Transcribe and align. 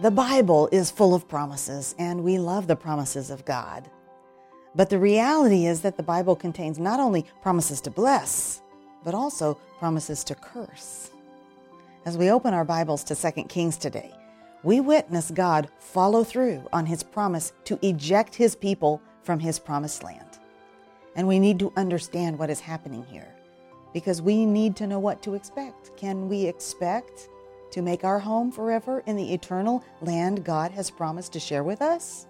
The 0.00 0.10
Bible 0.10 0.66
is 0.72 0.90
full 0.90 1.14
of 1.14 1.28
promises, 1.28 1.94
and 1.98 2.24
we 2.24 2.38
love 2.38 2.66
the 2.66 2.74
promises 2.74 3.28
of 3.28 3.44
God. 3.44 3.86
But 4.74 4.88
the 4.88 4.98
reality 4.98 5.66
is 5.66 5.82
that 5.82 5.98
the 5.98 6.02
Bible 6.02 6.34
contains 6.34 6.78
not 6.78 6.98
only 6.98 7.26
promises 7.42 7.82
to 7.82 7.90
bless, 7.90 8.62
but 9.04 9.12
also 9.12 9.60
promises 9.78 10.24
to 10.24 10.34
curse. 10.34 11.10
As 12.06 12.16
we 12.16 12.30
open 12.30 12.54
our 12.54 12.64
Bibles 12.64 13.04
to 13.04 13.14
2 13.14 13.44
Kings 13.44 13.76
today, 13.76 14.10
we 14.62 14.80
witness 14.80 15.30
God 15.30 15.68
follow 15.78 16.24
through 16.24 16.66
on 16.72 16.86
his 16.86 17.02
promise 17.02 17.52
to 17.64 17.78
eject 17.86 18.34
his 18.34 18.56
people 18.56 19.02
from 19.22 19.38
his 19.38 19.58
promised 19.58 20.02
land. 20.02 20.38
And 21.14 21.28
we 21.28 21.38
need 21.38 21.58
to 21.58 21.74
understand 21.76 22.38
what 22.38 22.48
is 22.48 22.60
happening 22.60 23.04
here 23.04 23.34
because 23.92 24.22
we 24.22 24.46
need 24.46 24.76
to 24.76 24.86
know 24.86 24.98
what 24.98 25.20
to 25.24 25.34
expect. 25.34 25.94
Can 25.98 26.26
we 26.26 26.46
expect 26.46 27.28
to 27.70 27.82
make 27.82 28.04
our 28.04 28.18
home 28.18 28.50
forever 28.50 29.02
in 29.06 29.16
the 29.16 29.32
eternal 29.32 29.84
land 30.02 30.44
God 30.44 30.70
has 30.72 30.90
promised 30.90 31.32
to 31.34 31.40
share 31.40 31.64
with 31.64 31.82
us? 31.82 32.26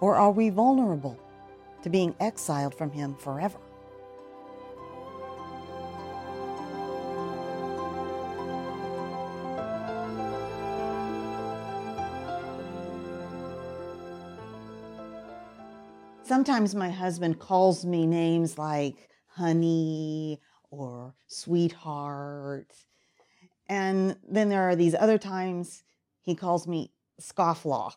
Or 0.00 0.16
are 0.16 0.30
we 0.30 0.50
vulnerable 0.50 1.18
to 1.82 1.90
being 1.90 2.14
exiled 2.20 2.74
from 2.74 2.90
Him 2.90 3.14
forever? 3.16 3.58
Sometimes 16.26 16.74
my 16.74 16.90
husband 16.90 17.38
calls 17.38 17.84
me 17.84 18.04
names 18.04 18.58
like 18.58 19.08
honey 19.28 20.40
or 20.72 21.14
sweetheart. 21.28 22.72
And 23.68 24.16
then 24.28 24.48
there 24.48 24.68
are 24.68 24.76
these 24.76 24.94
other 24.94 25.18
times 25.18 25.82
he 26.20 26.34
calls 26.34 26.66
me 26.66 26.92
scofflaw, 27.20 27.94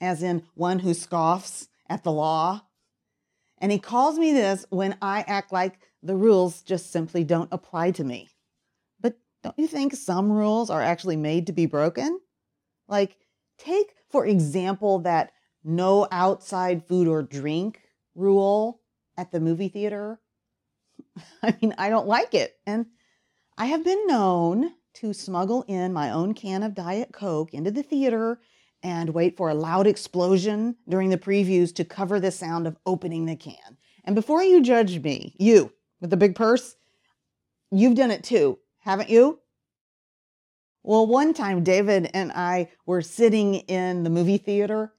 as 0.00 0.22
in 0.22 0.44
one 0.54 0.80
who 0.80 0.94
scoffs 0.94 1.68
at 1.88 2.04
the 2.04 2.12
law. 2.12 2.62
And 3.58 3.72
he 3.72 3.78
calls 3.78 4.18
me 4.18 4.32
this 4.32 4.66
when 4.70 4.96
I 5.00 5.24
act 5.26 5.52
like 5.52 5.78
the 6.02 6.16
rules 6.16 6.62
just 6.62 6.92
simply 6.92 7.24
don't 7.24 7.48
apply 7.52 7.92
to 7.92 8.04
me. 8.04 8.28
But 9.00 9.16
don't 9.42 9.58
you 9.58 9.66
think 9.66 9.94
some 9.94 10.30
rules 10.30 10.70
are 10.70 10.82
actually 10.82 11.16
made 11.16 11.46
to 11.46 11.52
be 11.52 11.66
broken? 11.66 12.20
Like, 12.88 13.16
take, 13.58 13.94
for 14.10 14.26
example, 14.26 14.98
that 15.00 15.32
no 15.64 16.06
outside 16.10 16.86
food 16.86 17.08
or 17.08 17.22
drink 17.22 17.80
rule 18.14 18.80
at 19.16 19.30
the 19.30 19.40
movie 19.40 19.68
theater. 19.68 20.20
I 21.42 21.56
mean, 21.60 21.74
I 21.78 21.88
don't 21.88 22.06
like 22.06 22.34
it. 22.34 22.56
And 22.66 22.86
I 23.56 23.66
have 23.66 23.84
been 23.84 24.06
known 24.06 24.72
to 24.94 25.12
smuggle 25.12 25.64
in 25.66 25.92
my 25.92 26.10
own 26.10 26.34
can 26.34 26.62
of 26.62 26.74
Diet 26.74 27.12
Coke 27.12 27.52
into 27.52 27.70
the 27.70 27.82
theater 27.82 28.40
and 28.82 29.10
wait 29.10 29.36
for 29.36 29.48
a 29.48 29.54
loud 29.54 29.86
explosion 29.86 30.76
during 30.88 31.10
the 31.10 31.18
previews 31.18 31.74
to 31.74 31.84
cover 31.84 32.20
the 32.20 32.30
sound 32.30 32.66
of 32.66 32.76
opening 32.86 33.26
the 33.26 33.36
can. 33.36 33.78
And 34.04 34.14
before 34.14 34.42
you 34.42 34.62
judge 34.62 35.02
me, 35.02 35.34
you 35.38 35.72
with 36.00 36.10
the 36.10 36.16
big 36.16 36.34
purse, 36.34 36.76
you've 37.70 37.96
done 37.96 38.10
it 38.10 38.22
too, 38.22 38.58
haven't 38.80 39.10
you? 39.10 39.40
Well, 40.82 41.06
one 41.06 41.32
time 41.32 41.64
David 41.64 42.10
and 42.12 42.30
I 42.32 42.70
were 42.84 43.00
sitting 43.00 43.54
in 43.54 44.04
the 44.04 44.10
movie 44.10 44.36
theater 44.36 44.92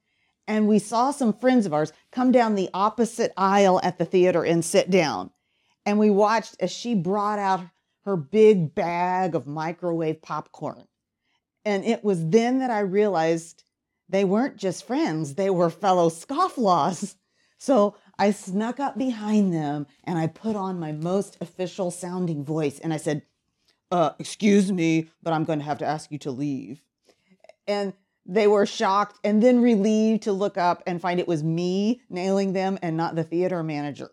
and 0.47 0.67
we 0.67 0.79
saw 0.79 1.11
some 1.11 1.33
friends 1.33 1.65
of 1.65 1.73
ours 1.73 1.93
come 2.11 2.31
down 2.31 2.55
the 2.55 2.69
opposite 2.73 3.31
aisle 3.37 3.79
at 3.83 3.97
the 3.97 4.05
theater 4.05 4.43
and 4.43 4.65
sit 4.65 4.89
down. 4.89 5.31
And 5.85 5.99
we 5.99 6.09
watched 6.09 6.55
as 6.59 6.71
she 6.71 6.95
brought 6.95 7.39
out 7.39 7.61
her 8.05 8.15
big 8.15 8.75
bag 8.75 9.35
of 9.35 9.47
microwave 9.47 10.21
popcorn. 10.21 10.87
And 11.65 11.83
it 11.83 12.03
was 12.03 12.29
then 12.29 12.59
that 12.59 12.69
I 12.69 12.81
realized 12.81 13.63
they 14.07 14.23
weren't 14.23 14.57
just 14.57 14.85
friends, 14.85 15.35
they 15.35 15.49
were 15.49 15.69
fellow 15.69 16.09
scofflaws. 16.09 17.15
So 17.57 17.95
I 18.19 18.31
snuck 18.31 18.79
up 18.79 18.97
behind 18.97 19.51
them 19.51 19.87
and 20.03 20.19
I 20.19 20.27
put 20.27 20.55
on 20.55 20.77
my 20.77 20.91
most 20.91 21.37
official 21.41 21.89
sounding 21.89 22.43
voice 22.43 22.79
and 22.79 22.93
I 22.93 22.97
said, 22.97 23.23
uh, 23.91 24.11
Excuse 24.19 24.71
me, 24.71 25.09
but 25.23 25.33
I'm 25.33 25.45
going 25.45 25.59
to 25.59 25.65
have 25.65 25.79
to 25.79 25.85
ask 25.85 26.11
you 26.11 26.19
to 26.19 26.31
leave. 26.31 26.83
And 27.65 27.93
they 28.25 28.45
were 28.45 28.65
shocked 28.65 29.19
and 29.23 29.41
then 29.41 29.61
relieved 29.61 30.23
to 30.23 30.33
look 30.33 30.57
up 30.57 30.83
and 30.85 31.01
find 31.01 31.19
it 31.19 31.27
was 31.27 31.43
me 31.43 32.01
nailing 32.09 32.53
them 32.53 32.77
and 32.83 32.97
not 32.97 33.15
the 33.15 33.23
theater 33.23 33.63
manager. 33.63 34.11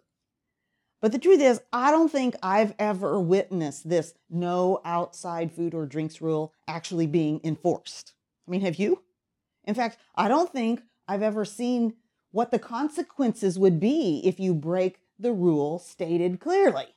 But 1.03 1.11
the 1.11 1.19
truth 1.19 1.41
is, 1.41 1.61
I 1.73 1.91
don't 1.91 2.11
think 2.11 2.37
I've 2.45 2.75
ever 2.79 3.19
witnessed 3.19 3.89
this 3.89 4.15
no 4.31 4.81
outside 4.85 5.53
food 5.53 5.75
or 5.75 5.85
drinks 5.85 6.23
rule 6.23 6.55
actually 6.69 7.09
being 7.09 7.41
enforced. 7.43 8.15
I 8.47 8.53
mean, 8.53 8.61
have 8.61 8.77
you? 8.77 9.03
In 9.65 9.75
fact, 9.75 9.99
I 10.15 10.29
don't 10.29 10.53
think 10.53 10.81
I've 11.09 11.23
ever 11.23 11.45
seen 11.45 11.95
what 12.31 12.53
the 12.53 12.61
consequences 12.61 13.59
would 13.59 13.81
be 13.81 14.23
if 14.25 14.39
you 14.39 14.55
break 14.55 15.01
the 15.19 15.33
rule 15.33 15.81
stated 15.81 16.39
clearly. 16.39 16.95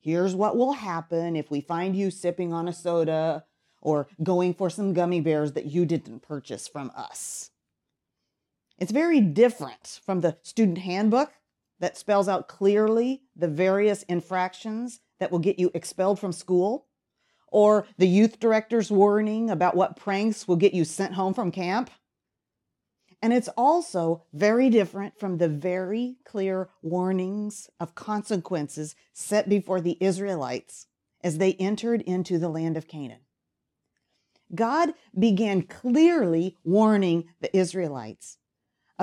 Here's 0.00 0.34
what 0.34 0.56
will 0.56 0.72
happen 0.72 1.36
if 1.36 1.50
we 1.50 1.60
find 1.60 1.94
you 1.94 2.10
sipping 2.10 2.52
on 2.54 2.66
a 2.66 2.72
soda 2.72 3.44
or 3.82 4.08
going 4.22 4.54
for 4.54 4.70
some 4.70 4.94
gummy 4.94 5.20
bears 5.20 5.52
that 5.52 5.66
you 5.66 5.84
didn't 5.84 6.20
purchase 6.20 6.66
from 6.66 6.90
us. 6.96 7.50
It's 8.78 8.90
very 8.90 9.20
different 9.20 10.00
from 10.04 10.22
the 10.22 10.38
student 10.42 10.78
handbook 10.78 11.32
that 11.80 11.96
spells 11.96 12.28
out 12.28 12.48
clearly 12.48 13.22
the 13.36 13.48
various 13.48 14.02
infractions 14.04 15.00
that 15.20 15.30
will 15.30 15.38
get 15.38 15.58
you 15.58 15.70
expelled 15.74 16.18
from 16.18 16.32
school, 16.32 16.86
or 17.48 17.86
the 17.98 18.08
youth 18.08 18.40
director's 18.40 18.90
warning 18.90 19.50
about 19.50 19.76
what 19.76 19.96
pranks 19.96 20.48
will 20.48 20.56
get 20.56 20.74
you 20.74 20.84
sent 20.84 21.14
home 21.14 21.34
from 21.34 21.50
camp. 21.52 21.90
And 23.22 23.32
it's 23.32 23.48
also 23.56 24.24
very 24.32 24.68
different 24.68 25.18
from 25.18 25.38
the 25.38 25.48
very 25.48 26.16
clear 26.24 26.68
warnings 26.82 27.70
of 27.80 27.94
consequences 27.94 28.96
set 29.12 29.48
before 29.48 29.80
the 29.80 29.96
Israelites 30.00 30.86
as 31.22 31.38
they 31.38 31.54
entered 31.54 32.02
into 32.02 32.38
the 32.38 32.50
land 32.50 32.76
of 32.76 32.86
Canaan. 32.86 33.20
God 34.54 34.92
began 35.18 35.62
clearly 35.62 36.58
warning 36.64 37.24
the 37.40 37.56
Israelites 37.56 38.36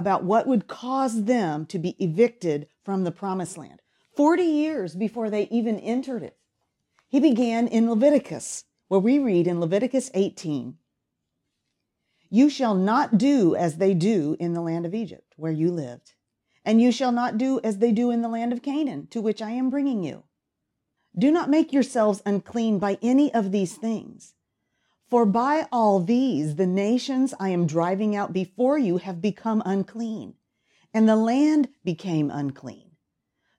about 0.01 0.23
what 0.23 0.47
would 0.47 0.67
cause 0.67 1.25
them 1.25 1.63
to 1.67 1.77
be 1.77 1.95
evicted 2.03 2.67
from 2.83 3.03
the 3.03 3.11
promised 3.11 3.55
land 3.55 3.83
40 4.15 4.41
years 4.41 4.95
before 4.95 5.29
they 5.29 5.43
even 5.49 5.77
entered 5.79 6.23
it. 6.23 6.37
He 7.07 7.19
began 7.19 7.67
in 7.67 7.87
Leviticus, 7.87 8.63
where 8.87 8.99
we 8.99 9.19
read 9.19 9.45
in 9.45 9.59
Leviticus 9.59 10.09
18 10.15 10.75
You 12.31 12.49
shall 12.49 12.73
not 12.73 13.19
do 13.19 13.55
as 13.55 13.77
they 13.77 13.93
do 13.93 14.35
in 14.39 14.53
the 14.53 14.61
land 14.61 14.87
of 14.87 14.95
Egypt, 14.95 15.35
where 15.37 15.51
you 15.51 15.71
lived, 15.71 16.15
and 16.65 16.81
you 16.81 16.91
shall 16.91 17.11
not 17.11 17.37
do 17.37 17.59
as 17.63 17.77
they 17.77 17.91
do 17.91 18.09
in 18.09 18.23
the 18.23 18.27
land 18.27 18.51
of 18.51 18.63
Canaan, 18.63 19.05
to 19.11 19.21
which 19.21 19.39
I 19.39 19.51
am 19.51 19.69
bringing 19.69 20.03
you. 20.03 20.23
Do 21.15 21.31
not 21.31 21.47
make 21.47 21.71
yourselves 21.71 22.23
unclean 22.25 22.79
by 22.79 22.97
any 23.03 23.31
of 23.35 23.51
these 23.51 23.75
things 23.75 24.33
for 25.11 25.25
by 25.25 25.67
all 25.73 25.99
these 25.99 26.55
the 26.55 26.65
nations 26.65 27.33
I 27.37 27.49
am 27.49 27.67
driving 27.67 28.15
out 28.15 28.31
before 28.31 28.77
you 28.77 28.97
have 28.99 29.21
become 29.21 29.61
unclean, 29.65 30.35
and 30.93 31.07
the 31.07 31.17
land 31.17 31.67
became 31.83 32.31
unclean, 32.31 32.91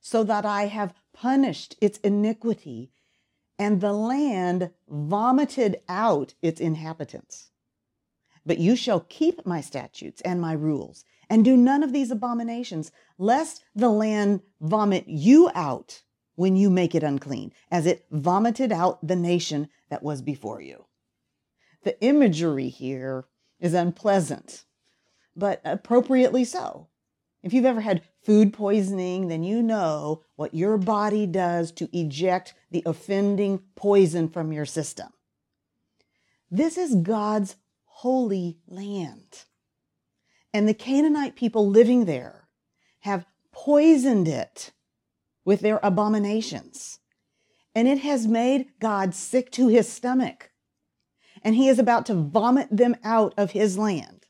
so 0.01 0.25
that 0.25 0.47
I 0.47 0.69
have 0.69 0.95
punished 1.13 1.77
its 1.79 1.99
iniquity, 1.99 2.91
and 3.59 3.83
the 3.83 3.93
land 3.93 4.71
vomited 4.89 5.83
out 5.91 6.33
its 6.41 6.59
inhabitants. 6.59 7.51
But 8.47 8.59
you 8.59 8.75
shall 8.75 9.01
keep 9.01 9.45
my 9.45 9.61
statutes 9.61 10.23
and 10.23 10.41
my 10.41 10.55
rules, 10.55 11.05
and 11.29 11.45
do 11.45 11.55
none 11.55 11.83
of 11.83 11.93
these 11.93 12.11
abominations, 12.11 12.91
lest 13.19 13.63
the 13.75 13.91
land 13.91 14.41
vomit 14.63 15.05
you 15.07 15.51
out 15.55 16.03
when 16.35 16.57
you 16.57 16.71
make 16.71 16.95
it 16.95 17.03
unclean, 17.03 17.53
as 17.71 17.85
it 17.85 18.07
vomited 18.11 18.73
out 18.73 19.07
the 19.07 19.17
nation 19.17 19.69
that 19.91 20.03
was 20.03 20.23
before 20.23 20.63
you. 20.63 20.87
The 21.85 22.01
imagery 22.03 22.69
here 22.69 23.25
is 23.59 23.75
unpleasant, 23.75 24.65
but 25.35 25.61
appropriately 25.65 26.45
so. 26.45 26.89
If 27.43 27.53
you've 27.53 27.65
ever 27.65 27.81
had 27.81 28.03
food 28.23 28.53
poisoning, 28.53 29.27
then 29.27 29.43
you 29.43 29.63
know 29.63 30.23
what 30.37 30.55
your 30.55 30.79
body 30.79 31.27
does 31.27 31.73
to 31.73 31.89
eject 31.97 32.55
the 32.71 32.85
offending 32.87 33.63
poison 33.75 34.29
from 34.29 34.53
your 34.53 34.67
system. 34.67 35.09
This 36.51 36.79
is 36.79 36.95
God's 36.95 37.57
holy 37.85 38.59
land. 38.69 39.45
And 40.55 40.69
the 40.69 40.75
Canaanite 40.75 41.35
people 41.35 41.69
living 41.69 42.05
there 42.05 42.49
have 43.01 43.27
poisoned 43.51 44.29
it 44.29 44.73
with 45.45 45.61
their 45.61 45.81
abominations. 45.83 47.01
And 47.75 47.89
it 47.89 47.99
has 48.01 48.29
made 48.29 48.79
God 48.79 49.15
sick 49.15 49.51
to 49.53 49.69
his 49.69 49.89
stomach 49.91 50.52
and 51.43 51.55
he 51.55 51.69
is 51.69 51.79
about 51.79 52.07
to 52.07 52.15
vomit 52.15 52.69
them 52.71 52.97
out 53.05 53.35
of 53.37 53.51
his 53.51 53.77
land. 53.77 54.27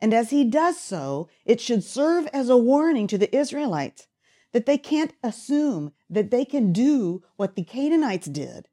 And 0.00 0.14
as 0.14 0.30
he 0.30 0.44
does 0.44 0.78
so, 0.78 1.28
it 1.44 1.60
should 1.60 1.82
serve 1.82 2.26
as 2.28 2.48
a 2.48 2.56
warning 2.56 3.06
to 3.08 3.18
the 3.18 3.34
Israelites 3.34 4.06
that 4.52 4.66
they 4.66 4.78
can't 4.78 5.12
assume 5.22 5.92
that 6.08 6.30
they 6.30 6.44
can 6.44 6.72
do 6.72 7.22
what 7.36 7.54
the 7.54 7.64
Canaanites 7.64 8.26
did 8.26 8.68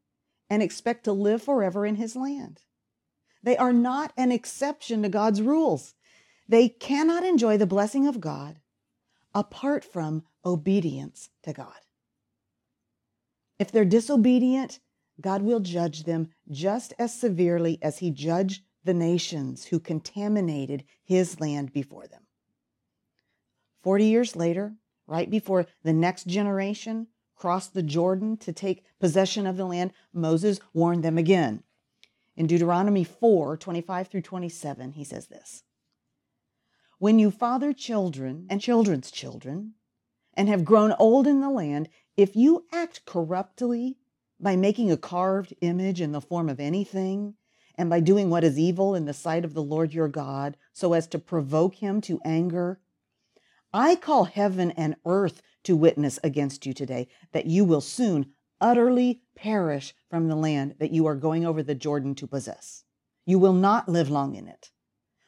and 0.49 0.61
expect 0.61 1.03
to 1.03 1.11
live 1.11 1.41
forever 1.41 1.85
in 1.85 1.95
his 1.95 2.15
land. 2.15 2.61
They 3.43 3.57
are 3.57 3.73
not 3.73 4.13
an 4.17 4.31
exception 4.31 5.03
to 5.03 5.09
God's 5.09 5.41
rules. 5.41 5.95
They 6.47 6.69
cannot 6.69 7.23
enjoy 7.23 7.57
the 7.57 7.67
blessing 7.67 8.07
of 8.07 8.21
God 8.21 8.59
apart 9.33 9.83
from 9.83 10.23
obedience 10.45 11.29
to 11.43 11.53
God. 11.53 11.73
If 13.59 13.71
they're 13.71 13.85
disobedient, 13.85 14.79
God 15.19 15.41
will 15.41 15.59
judge 15.59 16.03
them 16.03 16.29
just 16.49 16.93
as 16.99 17.13
severely 17.13 17.79
as 17.81 17.99
he 17.99 18.11
judged 18.11 18.63
the 18.83 18.93
nations 18.93 19.65
who 19.65 19.79
contaminated 19.79 20.83
his 21.03 21.39
land 21.39 21.73
before 21.73 22.07
them. 22.07 22.23
Forty 23.81 24.05
years 24.05 24.35
later, 24.35 24.75
right 25.07 25.29
before 25.29 25.67
the 25.83 25.93
next 25.93 26.27
generation 26.27 27.07
crossed 27.35 27.73
the 27.73 27.83
Jordan 27.83 28.37
to 28.37 28.53
take 28.53 28.83
possession 28.99 29.45
of 29.45 29.57
the 29.57 29.65
land, 29.65 29.91
Moses 30.13 30.59
warned 30.73 31.03
them 31.03 31.17
again. 31.17 31.63
In 32.35 32.47
Deuteronomy 32.47 33.03
4 33.03 33.57
25 33.57 34.07
through 34.07 34.21
27, 34.21 34.93
he 34.93 35.03
says 35.03 35.27
this 35.27 35.63
When 36.99 37.19
you 37.19 37.31
father 37.31 37.73
children 37.73 38.45
and 38.49 38.61
children's 38.61 39.11
children, 39.11 39.73
and 40.35 40.49
have 40.49 40.65
grown 40.65 40.93
old 40.99 41.27
in 41.27 41.39
the 41.39 41.49
land, 41.49 41.89
if 42.17 42.35
you 42.35 42.65
act 42.71 43.05
corruptly 43.05 43.97
by 44.39 44.55
making 44.55 44.91
a 44.91 44.97
carved 44.97 45.53
image 45.61 46.01
in 46.01 46.11
the 46.11 46.21
form 46.21 46.49
of 46.49 46.59
anything, 46.59 47.35
and 47.77 47.89
by 47.89 47.99
doing 47.99 48.29
what 48.29 48.43
is 48.43 48.57
evil 48.57 48.95
in 48.95 49.05
the 49.05 49.13
sight 49.13 49.45
of 49.45 49.53
the 49.53 49.63
Lord 49.63 49.93
your 49.93 50.07
God, 50.07 50.57
so 50.73 50.93
as 50.93 51.07
to 51.07 51.19
provoke 51.19 51.75
him 51.75 52.01
to 52.01 52.21
anger, 52.23 52.79
I 53.73 53.95
call 53.95 54.25
heaven 54.25 54.71
and 54.71 54.95
earth 55.05 55.41
to 55.63 55.75
witness 55.75 56.19
against 56.23 56.65
you 56.65 56.73
today 56.73 57.07
that 57.33 57.47
you 57.47 57.65
will 57.65 57.81
soon 57.81 58.31
utterly 58.61 59.21
perish 59.35 59.93
from 60.09 60.27
the 60.27 60.35
land 60.35 60.75
that 60.79 60.91
you 60.91 61.05
are 61.07 61.15
going 61.15 61.45
over 61.45 61.61
the 61.61 61.75
Jordan 61.75 62.15
to 62.15 62.27
possess. 62.27 62.83
You 63.25 63.39
will 63.39 63.53
not 63.53 63.89
live 63.89 64.09
long 64.09 64.35
in 64.35 64.47
it, 64.47 64.71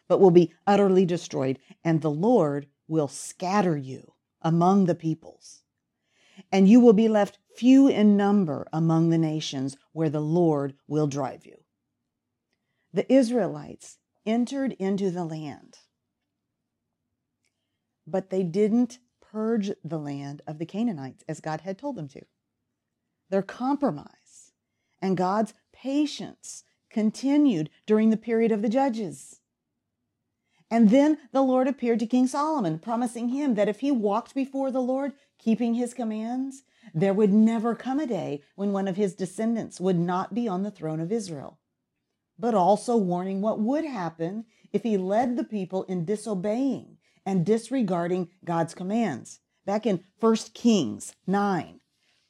but 0.08 0.20
will 0.22 0.32
be 0.32 0.54
utterly 0.66 1.06
destroyed, 1.06 1.60
and 1.84 2.02
the 2.02 2.12
Lord 2.12 2.68
will 2.88 3.08
scatter 3.10 3.76
you 3.76 4.14
among 4.42 4.86
the 4.86 4.96
peoples. 4.96 5.64
And 6.52 6.70
you 6.70 6.80
will 6.80 6.94
be 6.94 7.10
left 7.10 7.40
few 7.58 7.88
in 7.88 8.16
number 8.16 8.68
among 8.72 9.10
the 9.10 9.18
nations 9.18 9.78
where 9.92 10.10
the 10.10 10.22
Lord 10.22 10.76
will 10.88 11.08
drive 11.08 11.46
you. 11.46 11.58
The 12.94 13.12
Israelites 13.12 13.98
entered 14.26 14.74
into 14.74 15.10
the 15.10 15.26
land, 15.26 15.80
but 18.06 18.30
they 18.30 18.44
didn't 18.44 19.00
purge 19.20 19.72
the 19.84 20.00
land 20.00 20.42
of 20.48 20.60
the 20.60 20.66
Canaanites 20.66 21.24
as 21.28 21.42
God 21.42 21.62
had 21.62 21.78
told 21.78 21.96
them 21.96 22.08
to. 22.10 22.22
Their 23.30 23.42
compromise 23.42 24.54
and 25.02 25.18
God's 25.18 25.54
patience 25.74 26.64
continued 26.90 27.70
during 27.86 28.10
the 28.10 28.18
period 28.18 28.52
of 28.52 28.62
the 28.62 28.70
judges. 28.70 29.42
And 30.70 30.90
then 30.90 31.18
the 31.32 31.42
Lord 31.42 31.68
appeared 31.68 32.00
to 32.00 32.08
King 32.08 32.28
Solomon, 32.28 32.80
promising 32.80 33.30
him 33.30 33.56
that 33.56 33.70
if 33.70 33.80
he 33.80 33.92
walked 33.92 34.36
before 34.36 34.72
the 34.72 34.82
Lord, 34.82 35.14
keeping 35.38 35.76
his 35.76 35.94
commands, 35.94 36.64
there 36.94 37.14
would 37.14 37.34
never 37.34 37.76
come 37.76 38.00
a 38.00 38.08
day 38.08 38.42
when 38.56 38.72
one 38.72 38.88
of 38.88 38.98
his 38.98 39.16
descendants 39.16 39.80
would 39.80 39.98
not 39.98 40.34
be 40.34 40.48
on 40.48 40.64
the 40.64 40.72
throne 40.72 41.00
of 41.00 41.12
Israel. 41.12 41.60
But 42.40 42.54
also 42.54 42.96
warning 42.96 43.42
what 43.42 43.60
would 43.60 43.86
happen 43.86 44.46
if 44.72 44.84
he 44.84 44.98
led 44.98 45.36
the 45.36 45.44
people 45.44 45.84
in 45.84 46.06
disobeying 46.06 46.98
and 47.26 47.46
disregarding 47.46 48.30
God's 48.46 48.74
commands. 48.74 49.40
Back 49.66 49.86
in 49.86 50.04
1 50.20 50.36
Kings 50.54 51.14
9, 51.26 51.80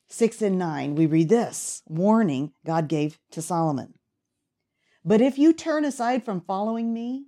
6 0.08 0.42
and 0.42 0.58
9, 0.58 0.96
we 0.96 1.06
read 1.06 1.30
this 1.30 1.84
warning 1.88 2.54
God 2.66 2.88
gave 2.88 3.20
to 3.32 3.42
Solomon. 3.42 3.94
But 5.06 5.22
if 5.22 5.38
you 5.38 5.54
turn 5.54 5.86
aside 5.86 6.26
from 6.26 6.42
following 6.42 6.94
me, 6.94 7.28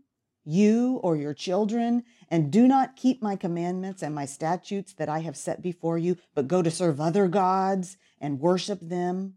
you 0.49 0.99
or 1.03 1.15
your 1.15 1.33
children, 1.33 2.03
and 2.29 2.51
do 2.51 2.67
not 2.67 2.95
keep 2.95 3.21
my 3.21 3.35
commandments 3.35 4.01
and 4.01 4.13
my 4.15 4.25
statutes 4.25 4.93
that 4.93 5.09
I 5.09 5.19
have 5.19 5.37
set 5.37 5.61
before 5.61 5.97
you, 5.97 6.17
but 6.33 6.47
go 6.47 6.61
to 6.61 6.71
serve 6.71 6.99
other 6.99 7.27
gods 7.27 7.97
and 8.19 8.39
worship 8.39 8.79
them, 8.81 9.35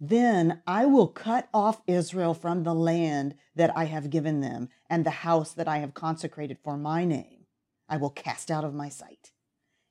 then 0.00 0.62
I 0.66 0.86
will 0.86 1.08
cut 1.08 1.48
off 1.52 1.82
Israel 1.86 2.32
from 2.32 2.62
the 2.62 2.74
land 2.74 3.34
that 3.54 3.76
I 3.76 3.84
have 3.84 4.08
given 4.08 4.40
them 4.40 4.70
and 4.88 5.04
the 5.04 5.10
house 5.10 5.52
that 5.52 5.68
I 5.68 5.78
have 5.78 5.92
consecrated 5.92 6.56
for 6.64 6.78
my 6.78 7.04
name. 7.04 7.44
I 7.86 7.98
will 7.98 8.10
cast 8.10 8.50
out 8.50 8.64
of 8.64 8.72
my 8.72 8.88
sight. 8.88 9.32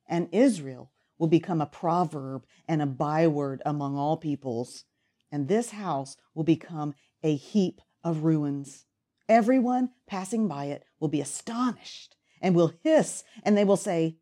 And 0.08 0.28
Israel 0.32 0.90
will 1.18 1.28
become 1.28 1.60
a 1.60 1.66
proverb 1.66 2.44
and 2.66 2.82
a 2.82 2.86
byword 2.86 3.62
among 3.64 3.96
all 3.96 4.16
peoples. 4.16 4.84
And 5.30 5.46
this 5.46 5.70
house 5.70 6.16
will 6.34 6.42
become 6.42 6.94
a 7.22 7.36
heap 7.36 7.80
of 8.02 8.24
ruins. 8.24 8.86
Everyone 9.30 9.90
passing 10.08 10.48
by 10.48 10.64
it 10.64 10.84
will 10.98 11.06
be 11.06 11.20
astonished 11.20 12.16
and 12.42 12.52
will 12.52 12.72
hiss, 12.82 13.22
and 13.44 13.56
they 13.56 13.62
will 13.62 13.76
say, 13.76 14.16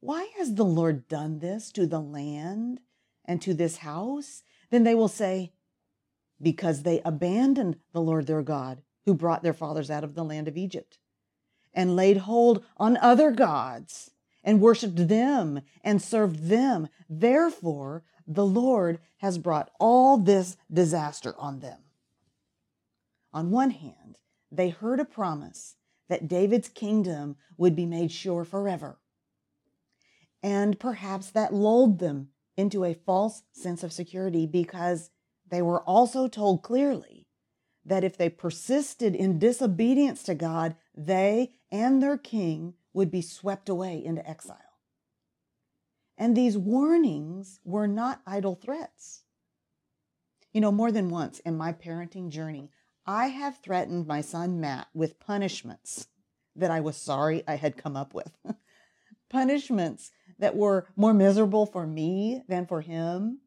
Why 0.00 0.30
has 0.38 0.54
the 0.54 0.64
Lord 0.64 1.06
done 1.06 1.40
this 1.40 1.70
to 1.72 1.86
the 1.86 2.00
land 2.00 2.80
and 3.26 3.42
to 3.42 3.52
this 3.52 3.76
house? 3.76 4.42
Then 4.70 4.84
they 4.84 4.94
will 4.94 5.08
say, 5.08 5.52
Because 6.40 6.82
they 6.82 7.02
abandoned 7.04 7.76
the 7.92 8.00
Lord 8.00 8.26
their 8.26 8.40
God, 8.40 8.80
who 9.04 9.12
brought 9.12 9.42
their 9.42 9.52
fathers 9.52 9.90
out 9.90 10.02
of 10.02 10.14
the 10.14 10.24
land 10.24 10.48
of 10.48 10.56
Egypt, 10.56 10.96
and 11.74 11.94
laid 11.94 12.16
hold 12.16 12.64
on 12.78 12.96
other 12.96 13.32
gods, 13.32 14.12
and 14.42 14.62
worshiped 14.62 15.08
them, 15.08 15.60
and 15.82 16.00
served 16.00 16.48
them. 16.48 16.88
Therefore, 17.06 18.02
the 18.26 18.46
Lord 18.46 18.98
has 19.18 19.36
brought 19.36 19.70
all 19.78 20.16
this 20.16 20.56
disaster 20.72 21.34
on 21.36 21.60
them. 21.60 21.80
On 23.30 23.50
one 23.50 23.70
hand, 23.70 24.16
they 24.56 24.70
heard 24.70 25.00
a 25.00 25.04
promise 25.04 25.76
that 26.08 26.28
David's 26.28 26.68
kingdom 26.68 27.36
would 27.56 27.74
be 27.74 27.86
made 27.86 28.12
sure 28.12 28.44
forever. 28.44 28.98
And 30.42 30.78
perhaps 30.78 31.30
that 31.30 31.54
lulled 31.54 31.98
them 31.98 32.28
into 32.56 32.84
a 32.84 32.94
false 32.94 33.42
sense 33.52 33.82
of 33.82 33.92
security 33.92 34.46
because 34.46 35.10
they 35.48 35.62
were 35.62 35.82
also 35.82 36.28
told 36.28 36.62
clearly 36.62 37.26
that 37.84 38.04
if 38.04 38.16
they 38.16 38.28
persisted 38.28 39.14
in 39.14 39.38
disobedience 39.38 40.22
to 40.24 40.34
God, 40.34 40.76
they 40.96 41.52
and 41.70 42.02
their 42.02 42.16
king 42.16 42.74
would 42.92 43.10
be 43.10 43.20
swept 43.20 43.68
away 43.68 44.02
into 44.02 44.26
exile. 44.28 44.58
And 46.16 46.36
these 46.36 46.56
warnings 46.56 47.60
were 47.64 47.88
not 47.88 48.22
idle 48.26 48.54
threats. 48.54 49.22
You 50.52 50.60
know, 50.60 50.70
more 50.70 50.92
than 50.92 51.10
once 51.10 51.40
in 51.40 51.56
my 51.56 51.72
parenting 51.72 52.28
journey, 52.28 52.70
I 53.06 53.26
have 53.26 53.58
threatened 53.58 54.06
my 54.06 54.20
son 54.20 54.60
Matt 54.60 54.88
with 54.94 55.20
punishments 55.20 56.08
that 56.56 56.70
I 56.70 56.80
was 56.80 56.96
sorry 56.96 57.42
I 57.46 57.56
had 57.56 57.76
come 57.76 57.96
up 57.96 58.14
with. 58.14 58.32
punishments 59.30 60.10
that 60.38 60.56
were 60.56 60.88
more 60.96 61.12
miserable 61.12 61.66
for 61.66 61.86
me 61.86 62.42
than 62.48 62.66
for 62.66 62.80
him. 62.80 63.40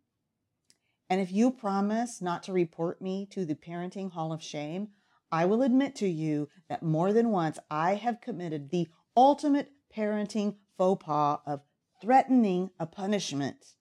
And 1.10 1.22
if 1.22 1.32
you 1.32 1.52
promise 1.52 2.22
not 2.22 2.44
to 2.44 2.54
report 2.54 3.02
me 3.02 3.26
to 3.32 3.46
the 3.46 3.56
Parenting 3.56 4.12
Hall 4.12 4.34
of 4.34 4.44
Shame, 4.44 4.90
I 5.32 5.46
will 5.46 5.62
admit 5.62 5.96
to 5.96 6.08
you 6.08 6.50
that 6.70 6.84
more 6.84 7.12
than 7.12 7.32
once 7.32 7.58
I 7.72 7.96
have 7.96 8.22
committed 8.22 8.70
the 8.70 8.88
ultimate 9.16 9.72
parenting 9.96 10.56
faux 10.78 11.04
pas 11.04 11.40
of 11.46 11.62
threatening 12.02 12.70
a 12.80 12.86
punishment 12.86 13.74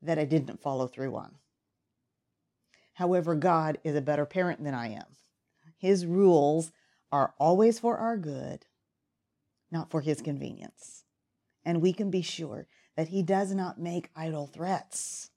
that 0.00 0.18
I 0.18 0.24
didn't 0.24 0.62
follow 0.62 0.86
through 0.86 1.14
on. 1.16 1.36
However, 3.00 3.34
God 3.34 3.78
is 3.82 3.96
a 3.96 4.02
better 4.02 4.26
parent 4.26 4.62
than 4.62 4.74
I 4.74 4.88
am. 4.88 5.16
His 5.78 6.04
rules 6.04 6.70
are 7.10 7.32
always 7.38 7.78
for 7.78 7.96
our 7.96 8.18
good, 8.18 8.66
not 9.70 9.90
for 9.90 10.02
his 10.02 10.20
convenience. 10.20 11.04
And 11.64 11.80
we 11.80 11.94
can 11.94 12.10
be 12.10 12.20
sure 12.20 12.66
that 12.98 13.08
he 13.08 13.22
does 13.22 13.54
not 13.54 13.80
make 13.80 14.10
idle 14.14 14.46
threats. 14.46 15.30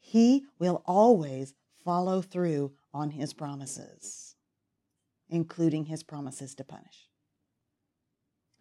He 0.00 0.46
will 0.58 0.82
always 0.86 1.52
follow 1.84 2.22
through 2.22 2.72
on 2.94 3.10
his 3.10 3.34
promises, 3.34 4.34
including 5.28 5.84
his 5.84 6.02
promises 6.02 6.54
to 6.54 6.64
punish. 6.64 7.10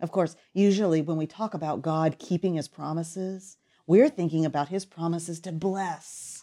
Of 0.02 0.12
course, 0.12 0.36
usually 0.52 1.02
when 1.02 1.16
we 1.16 1.26
talk 1.26 1.54
about 1.54 1.84
God 1.84 2.20
keeping 2.20 2.56
his 2.56 2.68
promises, 2.68 3.56
we're 3.86 4.10
thinking 4.10 4.44
about 4.44 4.68
his 4.68 4.84
promises 4.84 5.40
to 5.40 5.54
bless 5.54 6.37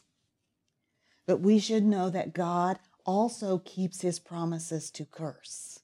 but 1.26 1.40
we 1.40 1.58
should 1.58 1.84
know 1.84 2.10
that 2.10 2.34
God 2.34 2.78
also 3.06 3.58
keeps 3.58 4.00
his 4.00 4.18
promises 4.18 4.90
to 4.92 5.04
curse. 5.04 5.80